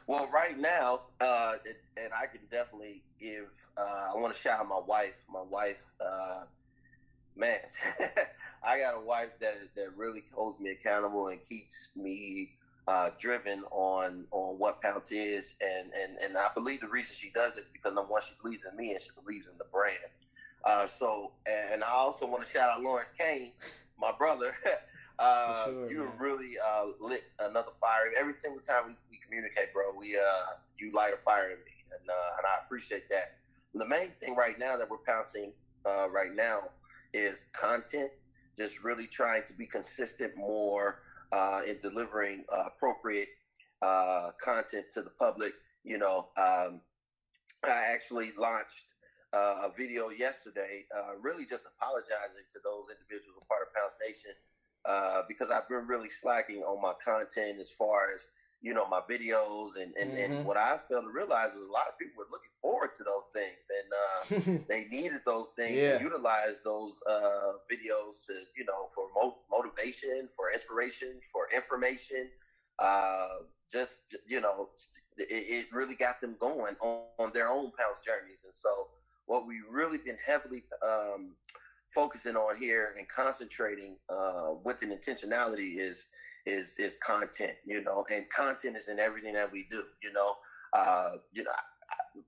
Well, 0.06 0.28
right 0.32 0.58
now, 0.58 1.02
uh, 1.20 1.54
it, 1.64 1.82
and 1.96 2.12
I 2.12 2.26
can 2.26 2.40
definitely 2.50 3.02
give. 3.20 3.48
Uh, 3.76 4.12
I 4.14 4.18
want 4.18 4.34
to 4.34 4.40
shout 4.40 4.60
out 4.60 4.68
my 4.68 4.80
wife. 4.86 5.24
My 5.32 5.42
wife, 5.42 5.88
uh, 6.04 6.42
man, 7.34 7.58
I 8.62 8.78
got 8.78 8.96
a 8.96 9.00
wife 9.00 9.30
that 9.40 9.56
that 9.74 9.96
really 9.96 10.22
holds 10.34 10.60
me 10.60 10.70
accountable 10.70 11.28
and 11.28 11.42
keeps 11.42 11.88
me 11.96 12.52
uh, 12.88 13.10
driven 13.18 13.62
on 13.70 14.24
on 14.32 14.58
what 14.58 14.82
Pounce 14.82 15.12
is, 15.12 15.54
and, 15.60 15.90
and 16.00 16.18
and 16.18 16.36
I 16.36 16.48
believe 16.54 16.80
the 16.80 16.88
reason 16.88 17.14
she 17.16 17.30
does 17.30 17.56
it 17.56 17.66
because 17.72 17.94
number 17.94 18.10
one, 18.10 18.22
she 18.22 18.34
believes 18.42 18.64
in 18.70 18.76
me 18.76 18.92
and 18.92 19.00
she 19.00 19.10
believes 19.20 19.48
in 19.48 19.56
the 19.58 19.66
brand. 19.72 19.98
Uh, 20.64 20.86
so, 20.86 21.32
and 21.46 21.82
I 21.82 21.90
also 21.90 22.26
want 22.26 22.44
to 22.44 22.50
shout 22.50 22.70
out 22.70 22.80
Lawrence 22.82 23.12
Kane, 23.18 23.52
my 24.00 24.12
brother. 24.16 24.54
uh, 25.18 25.64
sure, 25.66 25.90
you 25.90 26.04
man. 26.04 26.12
really 26.18 26.54
uh, 26.64 26.86
lit 27.00 27.24
another 27.40 27.72
fire. 27.80 28.10
Every 28.18 28.32
single 28.32 28.60
time 28.60 28.82
we, 28.86 28.94
we 29.10 29.18
communicate, 29.18 29.72
bro, 29.72 29.92
we 29.98 30.16
uh, 30.16 30.52
you 30.78 30.90
light 30.90 31.14
a 31.14 31.16
fire 31.16 31.50
in 31.50 31.58
me, 31.58 31.84
and 31.98 32.08
uh, 32.08 32.36
and 32.38 32.46
I 32.46 32.64
appreciate 32.64 33.08
that. 33.10 33.36
The 33.74 33.86
main 33.86 34.08
thing 34.20 34.34
right 34.36 34.58
now 34.58 34.76
that 34.76 34.90
we're 34.90 34.98
pouncing 34.98 35.52
uh, 35.86 36.08
right 36.10 36.34
now 36.34 36.70
is 37.14 37.44
content. 37.52 38.10
Just 38.58 38.84
really 38.84 39.06
trying 39.06 39.44
to 39.44 39.52
be 39.54 39.66
consistent 39.66 40.36
more 40.36 40.98
uh, 41.32 41.62
in 41.66 41.78
delivering 41.80 42.44
uh, 42.52 42.64
appropriate 42.66 43.28
uh, 43.80 44.30
content 44.40 44.86
to 44.92 45.02
the 45.02 45.10
public. 45.10 45.52
You 45.84 45.98
know, 45.98 46.28
um, 46.36 46.80
I 47.64 47.92
actually 47.92 48.32
launched 48.36 48.84
uh, 49.32 49.62
a 49.64 49.70
video 49.76 50.10
yesterday, 50.10 50.84
uh, 50.94 51.12
really 51.20 51.44
just 51.46 51.64
apologizing 51.66 52.44
to 52.52 52.60
those 52.62 52.86
individuals 52.90 53.34
who 53.34 53.40
are 53.42 53.48
part 53.48 53.66
of 53.66 53.74
Pounce 53.74 53.96
Nation 54.06 54.32
uh, 54.84 55.22
because 55.28 55.50
I've 55.50 55.68
been 55.68 55.86
really 55.86 56.08
slacking 56.08 56.62
on 56.62 56.80
my 56.82 56.92
content 57.04 57.58
as 57.60 57.70
far 57.70 58.12
as 58.14 58.28
you 58.62 58.72
know, 58.72 58.88
my 58.88 59.00
videos 59.10 59.76
and, 59.76 59.92
and, 60.00 60.12
mm-hmm. 60.12 60.32
and 60.32 60.44
what 60.46 60.56
I 60.56 60.78
failed 60.88 61.04
to 61.04 61.10
realize 61.10 61.54
was 61.54 61.66
a 61.66 61.72
lot 61.72 61.88
of 61.88 61.98
people 61.98 62.14
were 62.18 62.30
looking 62.30 62.52
forward 62.60 62.92
to 62.96 63.02
those 63.02 63.28
things 63.34 63.66
and 64.48 64.56
uh, 64.56 64.64
they 64.68 64.84
needed 64.84 65.20
those 65.26 65.50
things 65.56 65.76
yeah. 65.76 65.98
to 65.98 66.04
utilize 66.04 66.62
those 66.64 67.02
uh, 67.10 67.58
videos 67.70 68.24
to, 68.26 68.34
you 68.56 68.64
know, 68.64 68.86
for 68.94 69.06
mo- 69.16 69.38
motivation, 69.50 70.28
for 70.34 70.52
inspiration, 70.52 71.20
for 71.32 71.48
information. 71.54 72.28
Uh, 72.78 73.28
just, 73.70 74.02
you 74.28 74.40
know, 74.40 74.68
it, 75.18 75.26
it, 75.30 75.66
really 75.72 75.94
got 75.94 76.20
them 76.20 76.36
going 76.38 76.76
on, 76.80 77.04
on 77.18 77.32
their 77.34 77.48
own 77.48 77.72
pounce 77.78 78.00
journeys. 78.04 78.44
And 78.44 78.54
so 78.54 78.88
what 79.26 79.46
we've 79.46 79.68
really 79.70 79.98
been 79.98 80.18
heavily 80.24 80.62
um, 80.86 81.32
focusing 81.88 82.36
on 82.36 82.56
here 82.56 82.94
and 82.98 83.08
concentrating 83.08 83.96
uh, 84.08 84.54
with 84.64 84.82
an 84.82 84.90
intentionality 84.90 85.78
is 85.78 86.06
is 86.46 86.76
is 86.78 86.98
content, 87.04 87.52
you 87.64 87.82
know, 87.82 88.04
and 88.12 88.28
content 88.30 88.76
is 88.76 88.88
in 88.88 88.98
everything 88.98 89.34
that 89.34 89.50
we 89.50 89.66
do, 89.70 89.82
you 90.02 90.12
know. 90.12 90.32
Uh, 90.72 91.12
you 91.32 91.44
know, 91.44 91.50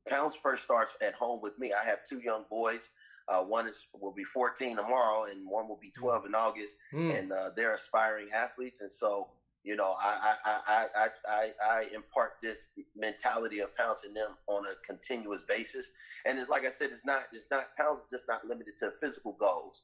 Pounce 0.08 0.36
first 0.36 0.64
starts 0.64 0.96
at 1.02 1.14
home 1.14 1.40
with 1.42 1.58
me. 1.58 1.72
I 1.72 1.84
have 1.84 1.98
two 2.08 2.20
young 2.20 2.44
boys. 2.50 2.90
Uh, 3.28 3.40
one 3.40 3.66
is 3.66 3.86
will 3.98 4.12
be 4.12 4.24
14 4.24 4.76
tomorrow, 4.76 5.24
and 5.30 5.48
one 5.48 5.68
will 5.68 5.78
be 5.80 5.90
12 5.90 6.26
in 6.26 6.34
August, 6.34 6.76
mm. 6.92 7.18
and 7.18 7.32
uh, 7.32 7.50
they're 7.56 7.74
aspiring 7.74 8.28
athletes. 8.34 8.82
And 8.82 8.90
so, 8.90 9.28
you 9.62 9.76
know, 9.76 9.94
I 9.98 10.36
I, 10.44 10.60
I 10.66 10.86
I 10.94 11.08
I 11.26 11.50
I 11.70 11.86
impart 11.94 12.32
this 12.42 12.68
mentality 12.94 13.60
of 13.60 13.74
pouncing 13.76 14.12
them 14.12 14.36
on 14.46 14.64
a 14.66 14.74
continuous 14.86 15.42
basis. 15.42 15.90
And 16.26 16.38
it's 16.38 16.50
like 16.50 16.66
I 16.66 16.70
said, 16.70 16.90
it's 16.90 17.06
not 17.06 17.22
it's 17.32 17.46
not 17.50 17.64
pounce 17.78 18.00
is 18.00 18.08
just 18.10 18.28
not 18.28 18.44
limited 18.46 18.76
to 18.80 18.90
physical 19.00 19.36
goals. 19.40 19.82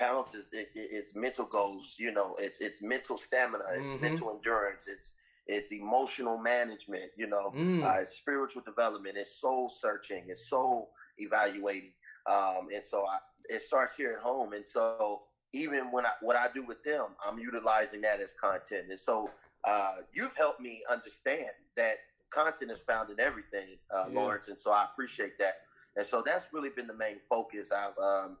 Pounce 0.00 0.34
is 0.34 0.48
it, 0.52 0.70
it's 0.74 1.14
mental 1.14 1.44
goals. 1.44 1.96
You 1.98 2.12
know, 2.12 2.34
it's 2.38 2.60
it's 2.60 2.82
mental 2.82 3.18
stamina, 3.18 3.64
it's 3.74 3.92
mm-hmm. 3.92 4.02
mental 4.02 4.30
endurance, 4.30 4.88
it's 4.88 5.14
it's 5.46 5.72
emotional 5.72 6.38
management. 6.38 7.10
You 7.16 7.26
know, 7.26 7.52
mm. 7.54 7.84
uh, 7.84 8.00
it's 8.00 8.16
spiritual 8.16 8.62
development, 8.62 9.16
it's 9.16 9.40
soul 9.40 9.68
searching, 9.68 10.24
it's 10.28 10.48
soul 10.48 10.90
evaluating. 11.18 11.92
Um, 12.26 12.68
and 12.74 12.82
so 12.82 13.04
I, 13.06 13.18
it 13.48 13.60
starts 13.62 13.96
here 13.96 14.14
at 14.14 14.22
home. 14.22 14.52
And 14.52 14.66
so 14.66 15.22
even 15.52 15.90
when 15.90 16.06
I 16.06 16.12
what 16.20 16.36
I 16.36 16.46
do 16.54 16.64
with 16.64 16.82
them, 16.82 17.08
I'm 17.26 17.38
utilizing 17.38 18.00
that 18.02 18.20
as 18.20 18.34
content. 18.34 18.86
And 18.88 18.98
so 18.98 19.30
uh, 19.64 19.96
you've 20.14 20.34
helped 20.36 20.60
me 20.60 20.80
understand 20.90 21.50
that 21.76 21.96
content 22.30 22.70
is 22.70 22.78
found 22.78 23.10
in 23.10 23.20
everything, 23.20 23.76
uh, 23.94 24.04
yeah. 24.08 24.18
Lawrence. 24.18 24.48
And 24.48 24.58
so 24.58 24.72
I 24.72 24.86
appreciate 24.90 25.38
that. 25.38 25.54
And 25.96 26.06
so 26.06 26.22
that's 26.24 26.46
really 26.52 26.70
been 26.70 26.86
the 26.86 26.96
main 26.96 27.18
focus. 27.18 27.72
I've 27.72 27.98
um, 28.02 28.38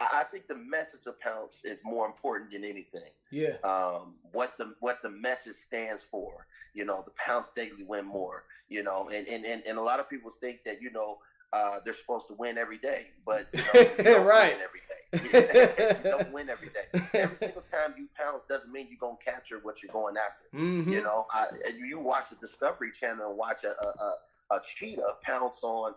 I 0.00 0.24
think 0.30 0.46
the 0.46 0.56
message 0.56 1.06
of 1.06 1.18
Pounce 1.20 1.64
is 1.64 1.82
more 1.84 2.06
important 2.06 2.52
than 2.52 2.64
anything. 2.64 3.10
Yeah. 3.30 3.56
Um, 3.64 4.14
what 4.32 4.56
the 4.56 4.74
what 4.80 5.02
the 5.02 5.10
message 5.10 5.56
stands 5.56 6.02
for, 6.02 6.46
you 6.72 6.84
know, 6.84 7.02
the 7.04 7.12
Pounce 7.12 7.50
Daily 7.50 7.84
Win 7.86 8.06
More, 8.06 8.44
you 8.68 8.82
know, 8.82 9.08
and 9.12 9.26
and, 9.26 9.44
and, 9.44 9.62
and 9.66 9.78
a 9.78 9.82
lot 9.82 9.98
of 9.98 10.08
people 10.08 10.30
think 10.30 10.62
that, 10.64 10.80
you 10.80 10.92
know, 10.92 11.18
uh, 11.52 11.80
they're 11.84 11.94
supposed 11.94 12.28
to 12.28 12.34
win 12.34 12.58
every 12.58 12.78
day, 12.78 13.08
but 13.26 13.46
you 13.52 13.62
know, 14.04 14.24
right. 14.24 14.54
win 14.54 14.62
every 14.62 14.80
day. 14.80 14.98
you 16.04 16.10
don't 16.10 16.32
win 16.32 16.50
every 16.50 16.68
day. 16.68 17.08
Every 17.14 17.36
single 17.36 17.62
time 17.62 17.94
you 17.96 18.08
pounce 18.16 18.44
doesn't 18.44 18.70
mean 18.70 18.86
you're 18.90 18.98
gonna 19.00 19.16
capture 19.24 19.58
what 19.62 19.82
you're 19.82 19.92
going 19.92 20.16
after. 20.16 20.56
Mm-hmm. 20.56 20.92
You 20.92 21.02
know, 21.02 21.26
I, 21.32 21.46
you 21.78 21.98
watch 21.98 22.30
the 22.30 22.36
Discovery 22.36 22.92
Channel 22.92 23.30
and 23.30 23.38
watch 23.38 23.64
a, 23.64 23.70
a, 23.70 23.86
a, 23.86 24.56
a 24.56 24.60
cheetah 24.62 25.14
pounce 25.22 25.64
on 25.64 25.94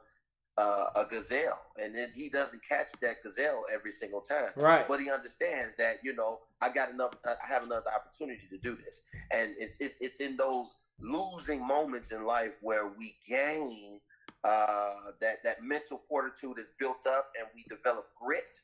uh, 0.61 0.85
a 0.95 1.05
gazelle, 1.05 1.59
and 1.81 1.95
then 1.95 2.09
he 2.13 2.29
doesn't 2.29 2.61
catch 2.67 2.87
that 3.01 3.23
gazelle 3.23 3.63
every 3.73 3.91
single 3.91 4.21
time. 4.21 4.49
Right. 4.55 4.87
But 4.87 4.99
he 5.01 5.09
understands 5.09 5.75
that 5.75 5.97
you 6.03 6.13
know 6.13 6.39
I 6.61 6.69
got 6.69 6.91
enough. 6.91 7.13
I 7.25 7.35
have 7.47 7.63
another 7.63 7.89
opportunity 7.93 8.47
to 8.49 8.57
do 8.57 8.77
this, 8.85 9.01
and 9.33 9.55
it's 9.57 9.77
it, 9.77 9.95
it's 9.99 10.19
in 10.19 10.37
those 10.37 10.75
losing 10.99 11.65
moments 11.65 12.11
in 12.11 12.25
life 12.25 12.59
where 12.61 12.91
we 12.97 13.15
gain 13.27 13.99
uh, 14.43 14.93
that 15.19 15.43
that 15.43 15.63
mental 15.63 15.97
fortitude 15.97 16.59
is 16.59 16.71
built 16.79 17.07
up, 17.07 17.31
and 17.39 17.47
we 17.55 17.63
develop 17.67 18.07
grit. 18.19 18.55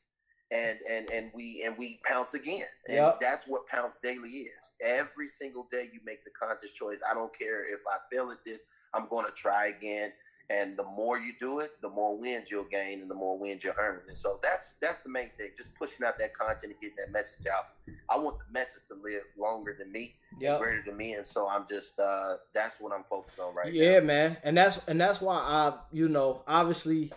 And, 0.50 0.78
and 0.90 1.10
and 1.10 1.30
we 1.34 1.62
and 1.66 1.76
we 1.76 2.00
pounce 2.08 2.32
again, 2.32 2.64
and 2.86 2.96
yep. 2.96 3.20
that's 3.20 3.46
what 3.46 3.66
pounce 3.66 3.98
daily 4.02 4.30
is. 4.30 4.58
Every 4.82 5.28
single 5.28 5.68
day, 5.70 5.90
you 5.92 6.00
make 6.06 6.24
the 6.24 6.30
conscious 6.30 6.72
choice. 6.72 7.00
I 7.06 7.12
don't 7.12 7.38
care 7.38 7.70
if 7.70 7.80
I 7.86 7.98
fail 8.10 8.30
at 8.30 8.42
this. 8.46 8.64
I'm 8.94 9.08
going 9.10 9.26
to 9.26 9.32
try 9.32 9.66
again 9.66 10.10
and 10.50 10.78
the 10.78 10.84
more 10.84 11.18
you 11.18 11.32
do 11.38 11.60
it, 11.60 11.70
the 11.82 11.90
more 11.90 12.16
wins 12.16 12.50
you'll 12.50 12.64
gain, 12.64 13.00
and 13.00 13.10
the 13.10 13.14
more 13.14 13.38
wins 13.38 13.62
you'll 13.64 13.74
earn. 13.78 14.00
And 14.08 14.16
so 14.16 14.38
that's 14.42 14.74
that's 14.80 15.00
the 15.00 15.10
main 15.10 15.30
thing. 15.36 15.50
Just 15.56 15.74
pushing 15.74 16.06
out 16.06 16.18
that 16.18 16.32
content 16.34 16.72
and 16.72 16.80
getting 16.80 16.96
that 17.04 17.12
message 17.12 17.46
out. 17.46 17.64
I 18.08 18.18
want 18.18 18.38
the 18.38 18.44
message 18.50 18.84
to 18.88 18.94
live 18.94 19.22
longer 19.38 19.76
than 19.78 19.92
me, 19.92 20.14
yep. 20.40 20.60
greater 20.60 20.82
than 20.86 20.96
me, 20.96 21.14
and 21.14 21.26
so 21.26 21.48
I'm 21.48 21.66
just 21.68 21.98
uh, 21.98 22.34
that's 22.54 22.80
what 22.80 22.92
I'm 22.92 23.04
focused 23.04 23.38
on 23.38 23.54
right 23.54 23.72
yeah, 23.72 23.84
now. 23.84 23.94
Yeah, 23.94 24.00
man, 24.00 24.36
and 24.42 24.56
that's 24.56 24.86
and 24.88 25.00
that's 25.00 25.20
why 25.20 25.36
I, 25.36 25.74
you 25.92 26.08
know, 26.08 26.42
obviously. 26.46 27.12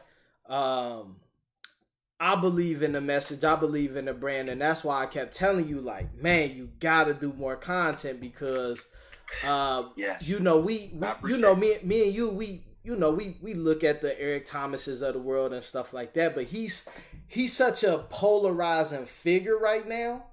um 0.47 1.17
I 2.23 2.35
believe 2.35 2.83
in 2.83 2.91
the 2.91 3.01
message. 3.01 3.43
I 3.43 3.55
believe 3.55 3.95
in 3.95 4.05
the 4.05 4.13
brand, 4.13 4.47
and 4.47 4.61
that's 4.61 4.83
why 4.83 5.01
I 5.01 5.07
kept 5.07 5.33
telling 5.33 5.67
you, 5.67 5.81
like, 5.81 6.13
man, 6.15 6.55
you 6.55 6.69
gotta 6.79 7.15
do 7.15 7.33
more 7.33 7.55
content 7.55 8.21
because, 8.21 8.85
uh, 9.43 9.85
yes. 9.95 10.29
you 10.29 10.39
know, 10.39 10.59
we, 10.59 10.91
we 10.93 11.31
you 11.31 11.39
know, 11.39 11.55
me, 11.55 11.77
me 11.81 12.03
and 12.03 12.13
you, 12.13 12.29
we 12.29 12.63
you 12.83 12.95
know, 12.95 13.11
we 13.11 13.37
we 13.41 13.53
look 13.53 13.83
at 13.83 14.01
the 14.01 14.19
Eric 14.19 14.45
Thomases 14.45 15.01
of 15.01 15.13
the 15.13 15.19
world 15.19 15.53
and 15.53 15.63
stuff 15.63 15.93
like 15.93 16.13
that, 16.13 16.33
but 16.35 16.45
he's 16.45 16.87
he's 17.27 17.53
such 17.53 17.83
a 17.83 18.05
polarizing 18.09 19.05
figure 19.05 19.57
right 19.57 19.87
now 19.87 20.25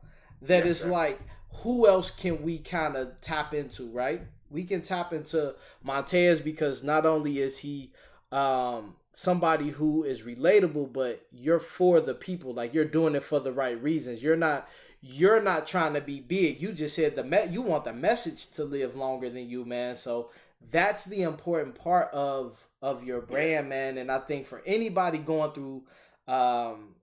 that 0.43 0.67
it's 0.67 0.87
like 0.87 1.21
who 1.63 1.87
else 1.87 2.11
can 2.11 2.43
we 2.43 2.59
kind 2.59 2.97
of 2.97 3.21
tap 3.21 3.53
into, 3.53 3.91
right? 3.91 4.23
We 4.51 4.65
can 4.65 4.81
tap 4.81 5.13
into 5.13 5.55
Montez 5.83 6.41
because 6.41 6.83
not 6.83 7.05
only 7.05 7.39
is 7.39 7.59
he 7.59 7.93
um 8.33 8.95
somebody 9.13 9.71
who 9.71 10.05
is 10.05 10.23
relatable, 10.23 10.93
but 10.93 11.27
you're 11.33 11.59
for 11.59 12.01
the 12.01 12.15
people. 12.15 12.55
Like 12.55 12.73
you're 12.73 12.85
doing 12.85 13.15
it 13.15 13.23
for 13.23 13.41
the 13.41 13.53
right 13.53 13.81
reasons. 13.83 14.23
You're 14.23 14.37
not 14.37 14.69
you're 15.01 15.41
not 15.41 15.67
trying 15.67 15.95
to 15.95 16.01
be 16.01 16.21
big. 16.21 16.63
You 16.63 16.73
just 16.73 16.97
said 16.97 17.15
the 17.15 17.25
me- 17.25 17.49
you 17.51 17.63
want 17.63 17.85
the 17.85 17.93
message 17.93 18.49
to 18.53 18.65
live 18.65 18.97
longer 18.97 19.29
than 19.29 19.49
you, 19.49 19.65
man. 19.65 19.97
So 19.97 20.31
that's 20.71 21.05
the 21.05 21.23
important 21.23 21.75
part 21.75 22.13
of 22.13 22.67
of 22.81 23.05
your 23.05 23.21
brand, 23.21 23.69
man. 23.69 23.99
And 23.99 24.11
I 24.11 24.19
think 24.19 24.47
for 24.47 24.63
anybody 24.67 25.19
going 25.19 25.53
through 25.53 25.85
um 26.27 26.95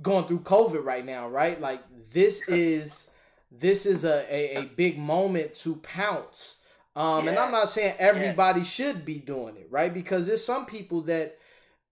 going 0.00 0.26
through 0.26 0.40
COVID 0.40 0.84
right 0.84 1.04
now, 1.04 1.28
right? 1.28 1.60
Like 1.60 1.82
this 2.12 2.48
is 2.48 3.10
this 3.50 3.86
is 3.86 4.04
a, 4.04 4.26
a, 4.30 4.62
a 4.62 4.64
big 4.64 4.98
moment 4.98 5.54
to 5.56 5.76
pounce. 5.76 6.56
Um, 6.94 7.24
yeah. 7.24 7.30
and 7.30 7.38
I'm 7.38 7.52
not 7.52 7.68
saying 7.68 7.94
everybody 7.98 8.60
yeah. 8.60 8.66
should 8.66 9.04
be 9.04 9.18
doing 9.18 9.56
it, 9.56 9.68
right? 9.70 9.92
Because 9.92 10.26
there's 10.26 10.44
some 10.44 10.66
people 10.66 11.02
that 11.02 11.38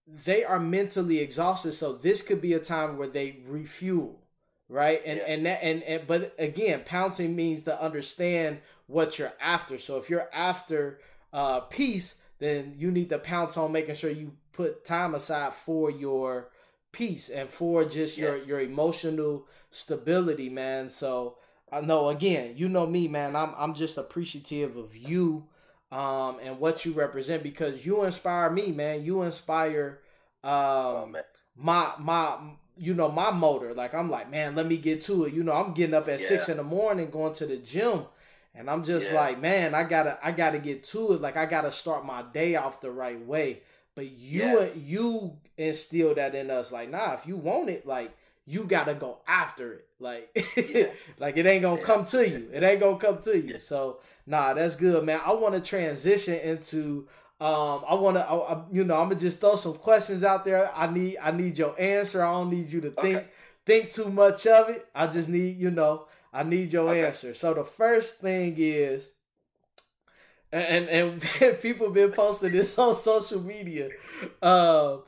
they 0.07 0.45
are 0.45 0.61
mentally 0.61 1.19
exhausted, 1.19 1.73
so 1.73 1.93
this 1.93 2.23
could 2.23 2.41
be 2.41 2.53
a 2.53 2.59
time 2.59 2.97
where 2.97 3.09
they 3.09 3.41
refuel, 3.47 4.21
right? 4.69 5.01
And 5.05 5.19
yeah. 5.19 5.25
and 5.27 5.47
that 5.47 5.63
and, 5.63 5.83
and 5.83 6.07
but 6.07 6.35
again, 6.39 6.83
pouncing 6.85 7.37
means 7.37 7.63
to 7.63 7.83
understand 7.83 8.59
what 8.87 9.19
you're 9.19 9.33
after. 9.41 9.79
So 9.79 9.97
if 9.97 10.11
you're 10.11 10.29
after 10.33 11.01
uh, 11.33 11.61
peace, 11.61 12.17
then 12.39 12.75
you 12.77 12.91
need 12.91 13.09
to 13.11 13.19
pounce 13.19 13.57
on 13.57 13.73
making 13.73 13.95
sure 13.95 14.11
you 14.11 14.33
put 14.53 14.85
time 14.85 15.15
aside 15.15 15.55
for 15.55 15.91
your 15.91 16.51
peace 16.93 17.29
and 17.29 17.49
for 17.49 17.85
just 17.85 18.17
yes. 18.17 18.19
your 18.19 18.37
your 18.39 18.61
emotional 18.61 19.47
stability, 19.71 20.49
man. 20.49 20.89
So 20.89 21.37
I 21.71 21.81
know 21.81 22.09
again, 22.09 22.55
you 22.57 22.69
know 22.69 22.87
me, 22.87 23.09
man. 23.09 23.37
I'm 23.37 23.53
I'm 23.57 23.75
just 23.75 23.99
appreciative 23.99 24.77
of 24.77 24.97
you 24.97 25.47
um 25.93 26.39
and 26.43 26.59
what 26.59 26.85
you 26.85 26.93
represent 26.93 27.43
because 27.43 27.87
you 27.87 28.03
inspire 28.05 28.51
me, 28.51 28.73
man. 28.73 29.05
You 29.05 29.23
inspire 29.23 30.01
um 30.43 30.53
oh, 30.53 31.23
my 31.57 31.93
my 31.99 32.37
you 32.77 32.95
know 32.95 33.11
my 33.11 33.31
motor. 33.31 33.75
Like 33.75 33.95
I'm 33.95 34.11
like, 34.11 34.31
man, 34.31 34.55
let 34.55 34.67
me 34.67 34.77
get 34.77 35.03
to 35.03 35.25
it. 35.25 35.33
You 35.33 35.43
know, 35.43 35.53
I'm 35.53 35.73
getting 35.73 35.95
up 35.95 36.09
at 36.09 36.21
yeah. 36.21 36.27
six 36.27 36.49
in 36.49 36.57
the 36.57 36.65
morning 36.65 37.11
going 37.11 37.35
to 37.35 37.47
the 37.47 37.57
gym 37.57 38.05
and 38.57 38.71
I'm 38.71 38.85
just 38.85 39.13
yeah. 39.13 39.21
like, 39.21 39.41
man, 39.41 39.75
I 39.75 39.85
gotta 39.85 40.19
I 40.23 40.33
gotta 40.33 40.59
get 40.59 40.83
to 40.85 41.13
it. 41.13 41.21
Like 41.21 41.37
I 41.37 41.47
gotta 41.47 41.71
start 41.71 42.07
my 42.07 42.23
day 42.33 42.57
off 42.57 42.81
the 42.81 42.91
right 42.91 43.21
way. 43.21 43.61
But 43.95 44.07
you 44.07 44.43
yes. 44.43 44.77
you 44.77 45.37
instill 45.57 46.15
that 46.15 46.35
in 46.35 46.51
us. 46.51 46.73
Like, 46.73 46.91
nah, 46.91 47.15
if 47.15 47.27
you 47.27 47.37
want 47.37 47.69
it, 47.69 47.87
like 47.87 48.17
you 48.47 48.65
gotta 48.65 48.95
go 48.95 49.19
after 49.29 49.75
it. 49.75 49.87
Like, 50.01 50.31
yes. 50.57 51.09
like 51.19 51.37
it 51.37 51.47
ain't 51.47 51.63
gonna 51.63 51.81
yeah. 51.81 51.87
come 51.87 52.05
to 52.07 52.29
you. 52.29 52.49
It 52.53 52.63
ain't 52.63 52.81
gonna 52.81 52.99
come 52.99 53.19
to 53.23 53.39
you. 53.39 53.59
So, 53.67 54.01
nah, 54.27 54.55
that's 54.55 54.75
good, 54.75 55.05
man. 55.05 55.21
I 55.25 55.35
want 55.35 55.55
to 55.55 55.61
transition 55.61 56.35
into. 56.35 57.09
Um, 57.39 57.85
I 57.87 57.95
want 57.95 58.17
to, 58.17 58.65
you 58.73 58.85
know, 58.85 58.97
I'm 58.97 59.09
gonna 59.09 59.21
just 59.21 59.41
throw 59.41 59.57
some 59.57 59.75
questions 59.75 60.25
out 60.25 60.45
there. 60.45 60.71
I 60.75 60.87
need, 60.87 61.19
I 61.23 61.33
need 61.33 61.59
your 61.59 61.79
answer. 61.79 62.23
I 62.23 62.33
don't 62.33 62.51
need 62.51 62.73
you 62.73 62.81
to 62.81 62.91
think, 62.91 63.17
okay. 63.19 63.27
think 63.67 63.91
too 63.91 64.09
much 64.09 64.47
of 64.47 64.71
it. 64.71 64.89
I 64.95 65.07
just 65.07 65.29
need, 65.29 65.57
you 65.57 65.71
know, 65.71 66.07
I 66.33 66.45
need 66.45 66.73
your 66.73 66.89
okay. 66.89 67.05
answer. 67.05 67.35
So 67.35 67.53
the 67.53 67.65
first 67.65 68.21
thing 68.21 68.55
is, 68.57 69.11
and 70.53 70.89
and, 70.89 71.23
and 71.23 71.61
people 71.63 71.91
been 71.91 72.13
posting 72.13 72.53
this 72.53 72.79
on 72.79 72.95
social 72.95 73.41
media. 73.41 73.91
Uh, 74.41 74.99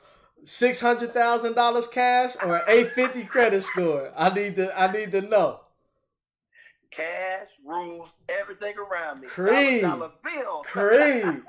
six 0.45 0.81
hundred 0.81 1.15
thousand 1.15 1.55
dollars 1.55 1.87
cash 1.87 2.37
or 2.45 2.63
eight 2.69 2.93
fifty 2.93 3.25
credit 3.25 3.63
score. 3.65 4.13
I 4.17 4.31
need 4.31 4.57
to 4.57 4.79
I 4.79 4.93
need 4.93 5.13
to 5.13 5.23
know. 5.23 5.61
Cash 6.91 7.49
rules 7.69 8.15
everything 8.29 8.75
around 8.79 9.21
me. 9.21 9.29
Creed. 9.29 9.83
Dollar 9.83 10.11
bill. 10.25 10.63
Creed. 10.67 11.43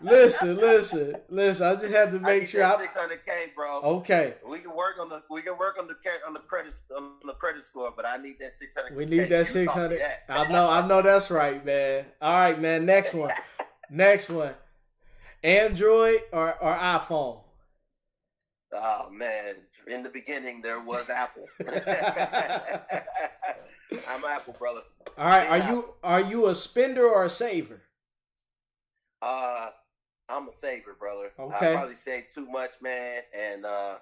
listen, 0.00 0.56
listen, 0.56 1.16
listen. 1.28 1.66
I 1.66 1.74
just 1.76 1.94
had 1.94 2.12
to 2.12 2.18
make 2.18 2.48
sure. 2.48 2.64
I, 2.64 2.76
600k, 2.76 3.54
bro. 3.54 3.80
Okay. 3.82 4.34
We 4.48 4.58
can 4.58 4.74
work 4.74 4.98
on 5.00 5.08
the 5.08 5.22
we 5.30 5.42
can 5.42 5.58
work 5.58 5.76
on 5.78 5.86
the 5.86 5.94
on 6.26 6.32
the 6.32 6.40
credit 6.40 6.74
on 6.96 7.12
the 7.24 7.34
credit 7.34 7.62
score, 7.62 7.92
but 7.94 8.06
I 8.06 8.16
need 8.16 8.38
that 8.40 8.52
600. 8.52 8.96
We 8.96 9.04
need 9.04 9.28
that 9.28 9.46
600. 9.46 10.00
I 10.28 10.48
know, 10.48 10.68
I 10.68 10.86
know 10.86 11.02
that's 11.02 11.30
right, 11.30 11.64
man. 11.64 12.06
All 12.20 12.32
right, 12.32 12.58
man. 12.58 12.86
Next 12.86 13.14
one. 13.14 13.30
Next 13.90 14.30
one. 14.30 14.54
Android 15.42 16.20
or 16.32 16.54
or 16.62 16.74
iPhone? 16.74 17.40
Oh 18.72 19.08
man, 19.10 19.54
in 19.86 20.02
the 20.02 20.10
beginning 20.10 20.60
there 20.60 20.80
was 20.80 21.08
Apple. 21.08 21.46
I'm 24.08 24.24
Apple, 24.24 24.56
brother. 24.58 24.80
All 25.18 25.26
right, 25.26 25.48
are 25.48 25.70
you 25.70 25.94
are 26.02 26.20
you 26.20 26.46
a 26.48 26.54
spender 26.54 27.06
or 27.06 27.24
a 27.24 27.30
saver? 27.30 27.82
Uh, 29.22 29.70
I'm 30.28 30.48
a 30.48 30.52
saver, 30.52 30.94
brother. 30.98 31.32
Okay. 31.38 31.72
I 31.72 31.76
probably 31.76 31.94
save 31.94 32.24
too 32.34 32.46
much, 32.46 32.72
man, 32.82 33.22
and 33.34 33.64
uh, 33.64 33.96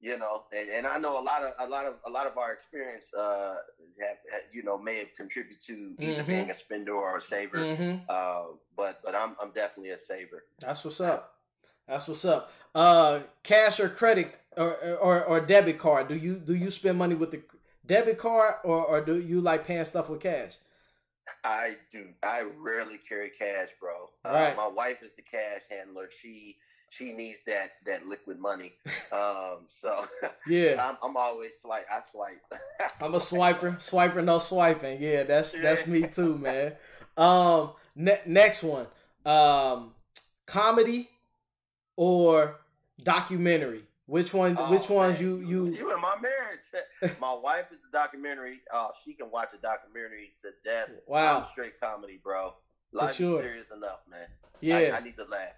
you 0.00 0.18
know, 0.18 0.44
and, 0.56 0.68
and 0.68 0.86
I 0.86 0.98
know 0.98 1.20
a 1.20 1.22
lot 1.22 1.42
of 1.42 1.50
a 1.58 1.68
lot 1.68 1.86
of 1.86 1.94
a 2.06 2.10
lot 2.10 2.26
of 2.26 2.38
our 2.38 2.52
experience, 2.52 3.12
uh, 3.18 3.56
have, 4.00 4.40
you 4.52 4.62
know, 4.62 4.78
may 4.78 4.98
have 4.98 5.14
contributed 5.16 5.60
to 5.66 5.94
either 5.98 6.20
mm-hmm. 6.20 6.30
being 6.30 6.50
a 6.50 6.54
spender 6.54 6.92
or 6.92 7.16
a 7.16 7.20
saver. 7.20 7.58
Mm-hmm. 7.58 8.04
Uh, 8.08 8.42
but 8.76 9.00
but 9.04 9.14
I'm 9.16 9.34
I'm 9.42 9.50
definitely 9.50 9.90
a 9.90 9.98
saver. 9.98 10.44
That's 10.60 10.84
what's 10.84 11.00
up. 11.00 11.34
That's 11.88 12.06
what's 12.06 12.24
up. 12.24 12.52
Uh, 12.74 13.20
cash 13.42 13.80
or 13.80 13.88
credit 13.88 14.32
or, 14.56 14.74
or 15.00 15.24
or 15.24 15.40
debit 15.40 15.78
card? 15.78 16.08
Do 16.08 16.14
you 16.14 16.36
do 16.36 16.54
you 16.54 16.70
spend 16.70 16.98
money 16.98 17.14
with 17.14 17.30
the 17.30 17.42
debit 17.86 18.18
card 18.18 18.56
or, 18.64 18.84
or 18.84 19.00
do 19.00 19.18
you 19.18 19.40
like 19.40 19.66
paying 19.66 19.84
stuff 19.84 20.08
with 20.08 20.20
cash? 20.20 20.56
I 21.44 21.76
do. 21.90 22.06
I 22.22 22.44
rarely 22.58 22.98
carry 22.98 23.30
cash, 23.30 23.68
bro. 23.80 24.10
Uh, 24.24 24.32
right. 24.32 24.56
my 24.56 24.68
wife 24.68 25.02
is 25.02 25.12
the 25.12 25.22
cash 25.22 25.62
handler. 25.70 26.08
She 26.10 26.56
she 26.90 27.12
needs 27.12 27.42
that 27.42 27.72
that 27.84 28.06
liquid 28.06 28.38
money. 28.38 28.74
Um, 29.12 29.66
so 29.68 30.04
yeah, 30.46 30.76
I'm, 30.88 30.96
I'm 31.02 31.16
always 31.16 31.52
swipe. 31.60 31.84
I 31.92 32.00
swipe. 32.00 32.40
I'm 33.00 33.14
a 33.14 33.18
swiper. 33.18 33.76
Swiper, 33.78 34.22
no 34.24 34.38
swiping. 34.38 35.02
Yeah, 35.02 35.24
that's 35.24 35.52
that's 35.52 35.86
me 35.86 36.06
too, 36.06 36.36
man. 36.38 36.72
Um, 37.16 37.72
ne- 37.94 38.22
next 38.26 38.62
one. 38.62 38.86
Um, 39.24 39.94
comedy 40.46 41.10
or 41.96 42.60
documentary. 43.02 43.82
Which 44.06 44.32
one? 44.32 44.56
Oh, 44.58 44.70
which 44.70 44.88
ones 44.88 45.20
man. 45.20 45.28
you 45.28 45.36
you 45.38 45.66
you 45.74 45.94
in 45.94 46.00
my 46.00 46.16
marriage? 46.20 47.16
my 47.20 47.34
wife 47.34 47.66
is 47.72 47.80
a 47.88 47.92
documentary. 47.92 48.60
Oh, 48.72 48.90
she 49.04 49.14
can 49.14 49.30
watch 49.30 49.48
a 49.52 49.58
documentary 49.58 50.32
to 50.42 50.50
death. 50.64 50.90
Wow, 51.06 51.38
I'm 51.38 51.44
straight 51.44 51.80
comedy, 51.80 52.20
bro. 52.22 52.54
Life 52.92 53.16
sure. 53.16 53.40
is 53.40 53.44
serious 53.44 53.70
enough, 53.72 54.00
man. 54.08 54.28
Yeah, 54.60 54.76
I, 54.94 54.98
I 54.98 55.00
need 55.00 55.16
to 55.16 55.24
laugh. 55.24 55.54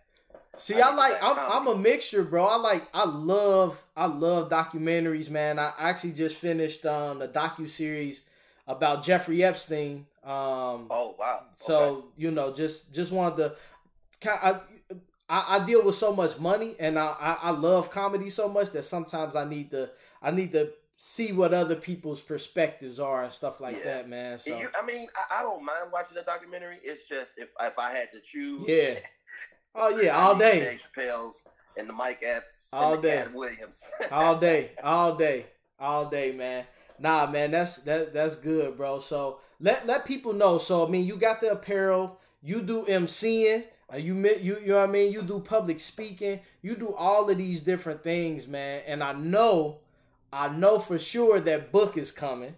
See, 0.56 0.80
I, 0.80 0.88
I 0.88 0.94
like 0.94 1.22
I'm 1.22 1.38
I'm 1.38 1.66
a 1.68 1.76
mixture, 1.76 2.24
bro. 2.24 2.46
I 2.46 2.56
like 2.56 2.88
I 2.94 3.04
love 3.04 3.82
I 3.96 4.06
love 4.06 4.48
documentaries, 4.48 5.30
man. 5.30 5.58
I 5.58 5.72
actually 5.78 6.12
just 6.12 6.36
finished 6.36 6.86
um 6.86 7.18
the 7.18 7.28
docu 7.28 7.68
series 7.68 8.22
about 8.66 9.04
Jeffrey 9.04 9.44
Epstein. 9.44 10.06
Um 10.24 10.88
Oh 10.90 11.16
wow. 11.18 11.44
So, 11.54 11.78
okay. 11.78 12.06
you 12.16 12.30
know, 12.30 12.52
just 12.52 12.92
just 12.94 13.12
wanted 13.12 13.36
to 13.36 13.56
I, 14.26 14.58
I, 15.28 15.56
I 15.56 15.66
deal 15.66 15.84
with 15.84 15.94
so 15.94 16.14
much 16.14 16.38
money 16.38 16.74
and 16.78 16.98
I, 16.98 17.14
I, 17.18 17.38
I 17.42 17.50
love 17.50 17.90
comedy 17.90 18.30
so 18.30 18.48
much 18.48 18.70
that 18.70 18.84
sometimes 18.84 19.36
I 19.36 19.44
need 19.44 19.70
to 19.72 19.90
I 20.22 20.30
need 20.30 20.52
to 20.52 20.70
see 20.96 21.32
what 21.32 21.54
other 21.54 21.76
people's 21.76 22.20
perspectives 22.20 22.98
are 22.98 23.22
and 23.22 23.32
stuff 23.32 23.60
like 23.60 23.78
yeah. 23.78 23.84
that, 23.84 24.08
man. 24.08 24.38
So 24.38 24.58
you, 24.58 24.68
I 24.80 24.84
mean, 24.84 25.06
I, 25.16 25.38
I, 25.38 25.42
don't 25.42 25.64
mind 25.64 25.92
watching 25.92 26.18
a 26.18 26.24
documentary. 26.24 26.78
It's 26.82 27.08
just 27.08 27.38
if 27.38 27.50
if 27.60 27.78
I 27.78 27.92
had 27.92 28.10
to 28.12 28.20
choose, 28.20 28.64
yeah. 28.68 28.98
Oh 29.74 30.00
yeah, 30.00 30.16
all 30.16 30.36
day. 30.36 30.60
Dave 30.60 30.82
Chappelle's 30.82 31.44
and 31.76 31.88
the 31.88 31.92
Mike 31.92 32.20
Epps, 32.22 32.68
all 32.72 32.96
day. 32.96 33.24
Williams, 33.32 33.80
all 34.10 34.36
day, 34.40 34.72
all 34.82 35.14
day, 35.14 35.46
all 35.78 36.06
day, 36.06 36.32
man. 36.32 36.64
Nah, 36.98 37.30
man, 37.30 37.52
that's 37.52 37.76
that 37.78 38.12
that's 38.12 38.34
good, 38.34 38.76
bro. 38.76 38.98
So 38.98 39.38
let 39.60 39.86
let 39.86 40.04
people 40.04 40.32
know. 40.32 40.58
So 40.58 40.84
I 40.84 40.90
mean, 40.90 41.06
you 41.06 41.16
got 41.16 41.40
the 41.40 41.52
apparel, 41.52 42.18
you 42.42 42.60
do 42.62 42.84
MCing. 42.86 43.64
Uh, 43.92 43.96
you 43.96 44.14
you 44.42 44.58
you 44.60 44.68
know 44.68 44.80
what 44.80 44.88
I 44.88 44.92
mean? 44.92 45.12
You 45.12 45.22
do 45.22 45.40
public 45.40 45.80
speaking. 45.80 46.40
You 46.62 46.74
do 46.74 46.94
all 46.94 47.28
of 47.30 47.38
these 47.38 47.60
different 47.60 48.02
things, 48.02 48.46
man. 48.46 48.82
And 48.86 49.02
I 49.02 49.12
know, 49.12 49.78
I 50.32 50.48
know 50.48 50.78
for 50.78 50.98
sure 50.98 51.40
that 51.40 51.72
book 51.72 51.96
is 51.96 52.12
coming. 52.12 52.54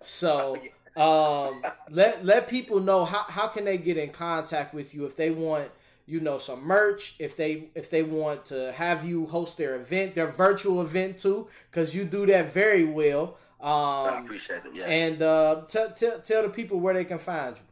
So 0.00 0.56
um, 0.96 1.62
let 1.90 2.24
let 2.24 2.48
people 2.48 2.80
know 2.80 3.04
how 3.04 3.22
how 3.24 3.48
can 3.48 3.64
they 3.64 3.76
get 3.76 3.96
in 3.96 4.10
contact 4.10 4.74
with 4.74 4.94
you 4.94 5.04
if 5.04 5.16
they 5.16 5.30
want 5.30 5.70
you 6.06 6.20
know 6.20 6.38
some 6.38 6.64
merch 6.64 7.14
if 7.18 7.36
they 7.36 7.68
if 7.74 7.88
they 7.88 8.02
want 8.02 8.44
to 8.46 8.72
have 8.72 9.04
you 9.04 9.24
host 9.26 9.56
their 9.56 9.76
event 9.76 10.16
their 10.16 10.26
virtual 10.26 10.82
event 10.82 11.16
too 11.16 11.46
because 11.70 11.94
you 11.94 12.04
do 12.04 12.26
that 12.26 12.52
very 12.52 12.84
well 12.84 13.38
um, 13.62 13.70
I 13.70 14.18
appreciate 14.18 14.64
it. 14.64 14.72
Yes. 14.74 14.88
And 14.88 15.22
uh, 15.22 15.62
tell 15.68 15.92
tell 15.92 16.18
tell 16.18 16.42
the 16.42 16.48
people 16.48 16.80
where 16.80 16.94
they 16.94 17.04
can 17.04 17.20
find 17.20 17.56
you. 17.56 17.62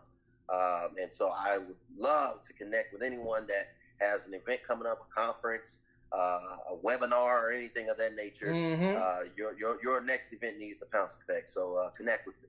Um, 0.48 0.94
and 1.00 1.10
so 1.10 1.32
I 1.36 1.58
would 1.58 1.76
love 1.96 2.42
to 2.44 2.52
connect 2.52 2.92
with 2.92 3.02
anyone 3.02 3.46
that 3.46 3.68
has 4.00 4.26
an 4.26 4.34
event 4.34 4.60
coming 4.66 4.86
up, 4.86 5.02
a 5.02 5.06
conference, 5.14 5.78
uh, 6.12 6.40
a 6.70 6.76
webinar, 6.84 7.42
or 7.42 7.52
anything 7.52 7.88
of 7.88 7.96
that 7.96 8.16
nature. 8.16 8.48
Mm-hmm. 8.48 9.00
Uh, 9.00 9.20
your, 9.36 9.56
your, 9.58 9.78
your 9.82 10.02
next 10.02 10.32
event 10.32 10.58
needs 10.58 10.78
the 10.78 10.86
Pounce 10.86 11.16
Effect. 11.20 11.48
So 11.48 11.76
uh, 11.76 11.90
connect 11.90 12.26
with 12.26 12.34
me. 12.42 12.48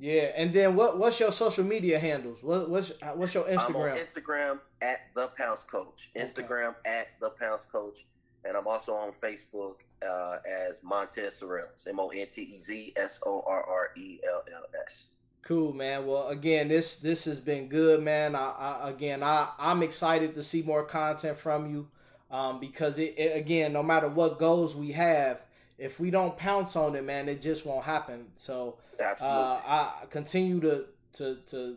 Yeah, 0.00 0.30
and 0.36 0.52
then 0.52 0.76
what? 0.76 0.98
What's 0.98 1.18
your 1.18 1.32
social 1.32 1.64
media 1.64 1.98
handles? 1.98 2.44
What, 2.44 2.70
what's 2.70 2.92
what's 3.14 3.34
your 3.34 3.42
Instagram? 3.44 3.68
I'm 3.68 3.76
on 3.76 3.96
Instagram 3.96 4.60
at 4.80 5.00
the 5.16 5.26
Pounce 5.36 5.64
Coach. 5.64 6.10
Instagram 6.14 6.68
okay. 6.68 7.00
at 7.00 7.08
the 7.20 7.30
Pounce 7.30 7.64
Coach, 7.64 8.06
and 8.44 8.56
I'm 8.56 8.68
also 8.68 8.94
on 8.94 9.10
Facebook 9.10 9.78
uh, 10.06 10.36
as 10.46 10.82
Montez 10.82 11.40
Sorrells, 11.40 11.86
M 11.88 12.00
O 12.00 12.08
N 12.08 12.26
T 12.28 12.42
E 12.42 12.60
Z 12.60 12.92
S 12.96 13.20
O 13.26 13.42
R 13.46 13.64
R 13.64 13.90
E 13.96 14.18
L 14.26 14.42
L 14.54 14.64
S. 14.86 15.06
Cool, 15.42 15.72
man. 15.72 16.06
Well, 16.06 16.28
again, 16.28 16.68
this 16.68 16.96
this 16.96 17.24
has 17.24 17.40
been 17.40 17.68
good, 17.68 18.02
man. 18.02 18.34
I, 18.34 18.50
I 18.82 18.90
again, 18.90 19.22
I 19.22 19.48
I'm 19.58 19.82
excited 19.82 20.34
to 20.34 20.42
see 20.42 20.62
more 20.62 20.84
content 20.84 21.38
from 21.38 21.70
you, 21.70 21.88
um, 22.30 22.60
because 22.60 22.98
it, 22.98 23.14
it 23.16 23.36
again, 23.36 23.72
no 23.72 23.82
matter 23.82 24.08
what 24.08 24.38
goals 24.38 24.76
we 24.76 24.92
have, 24.92 25.40
if 25.78 26.00
we 26.00 26.10
don't 26.10 26.36
pounce 26.36 26.76
on 26.76 26.96
it, 26.96 27.04
man, 27.04 27.28
it 27.28 27.40
just 27.40 27.64
won't 27.64 27.84
happen. 27.84 28.26
So, 28.36 28.78
uh, 29.00 29.60
I 29.64 30.04
continue 30.10 30.60
to 30.60 30.86
to 31.14 31.36
to 31.46 31.76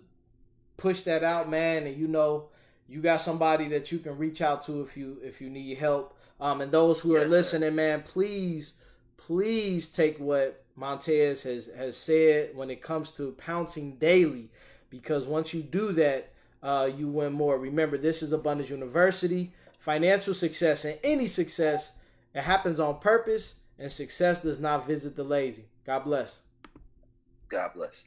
push 0.78 1.02
that 1.02 1.24
out, 1.24 1.50
man, 1.50 1.86
and 1.86 1.96
you 1.96 2.08
know, 2.08 2.50
you 2.90 3.00
got 3.00 3.22
somebody 3.22 3.68
that 3.70 3.92
you 3.92 4.00
can 4.00 4.18
reach 4.18 4.42
out 4.42 4.64
to 4.64 4.82
if 4.82 4.98
you 4.98 5.18
if 5.24 5.40
you 5.40 5.50
need 5.50 5.78
help. 5.78 6.18
Um, 6.42 6.60
and 6.60 6.72
those 6.72 7.00
who 7.00 7.14
yes, 7.14 7.26
are 7.26 7.30
listening, 7.30 7.70
sir. 7.70 7.76
man, 7.76 8.02
please, 8.02 8.74
please 9.16 9.88
take 9.88 10.20
what 10.20 10.66
Montez 10.76 11.44
has 11.44 11.70
has 11.78 11.96
said 11.96 12.56
when 12.56 12.72
it 12.72 12.82
comes 12.82 13.12
to 13.12 13.32
pouncing 13.34 13.96
daily, 13.98 14.50
because 14.90 15.28
once 15.28 15.54
you 15.54 15.62
do 15.62 15.92
that, 15.94 16.34
uh, 16.64 16.90
you 16.98 17.08
win 17.08 17.32
more. 17.34 17.58
Remember, 17.60 17.98
this 17.98 18.24
is 18.24 18.34
Abundance 18.34 18.70
University. 18.70 19.54
Financial 19.78 20.34
success 20.34 20.86
and 20.86 21.00
any 21.04 21.26
success, 21.26 21.92
it 22.36 22.42
happens 22.42 22.80
on 22.80 23.00
purpose, 23.00 23.56
and 23.80 23.92
success 23.92 24.44
does 24.44 24.60
not 24.60 24.86
visit 24.86 25.16
the 25.16 25.24
lazy. 25.24 25.66
God 25.86 26.04
bless. 26.04 26.38
God 27.50 27.72
bless. 27.74 28.06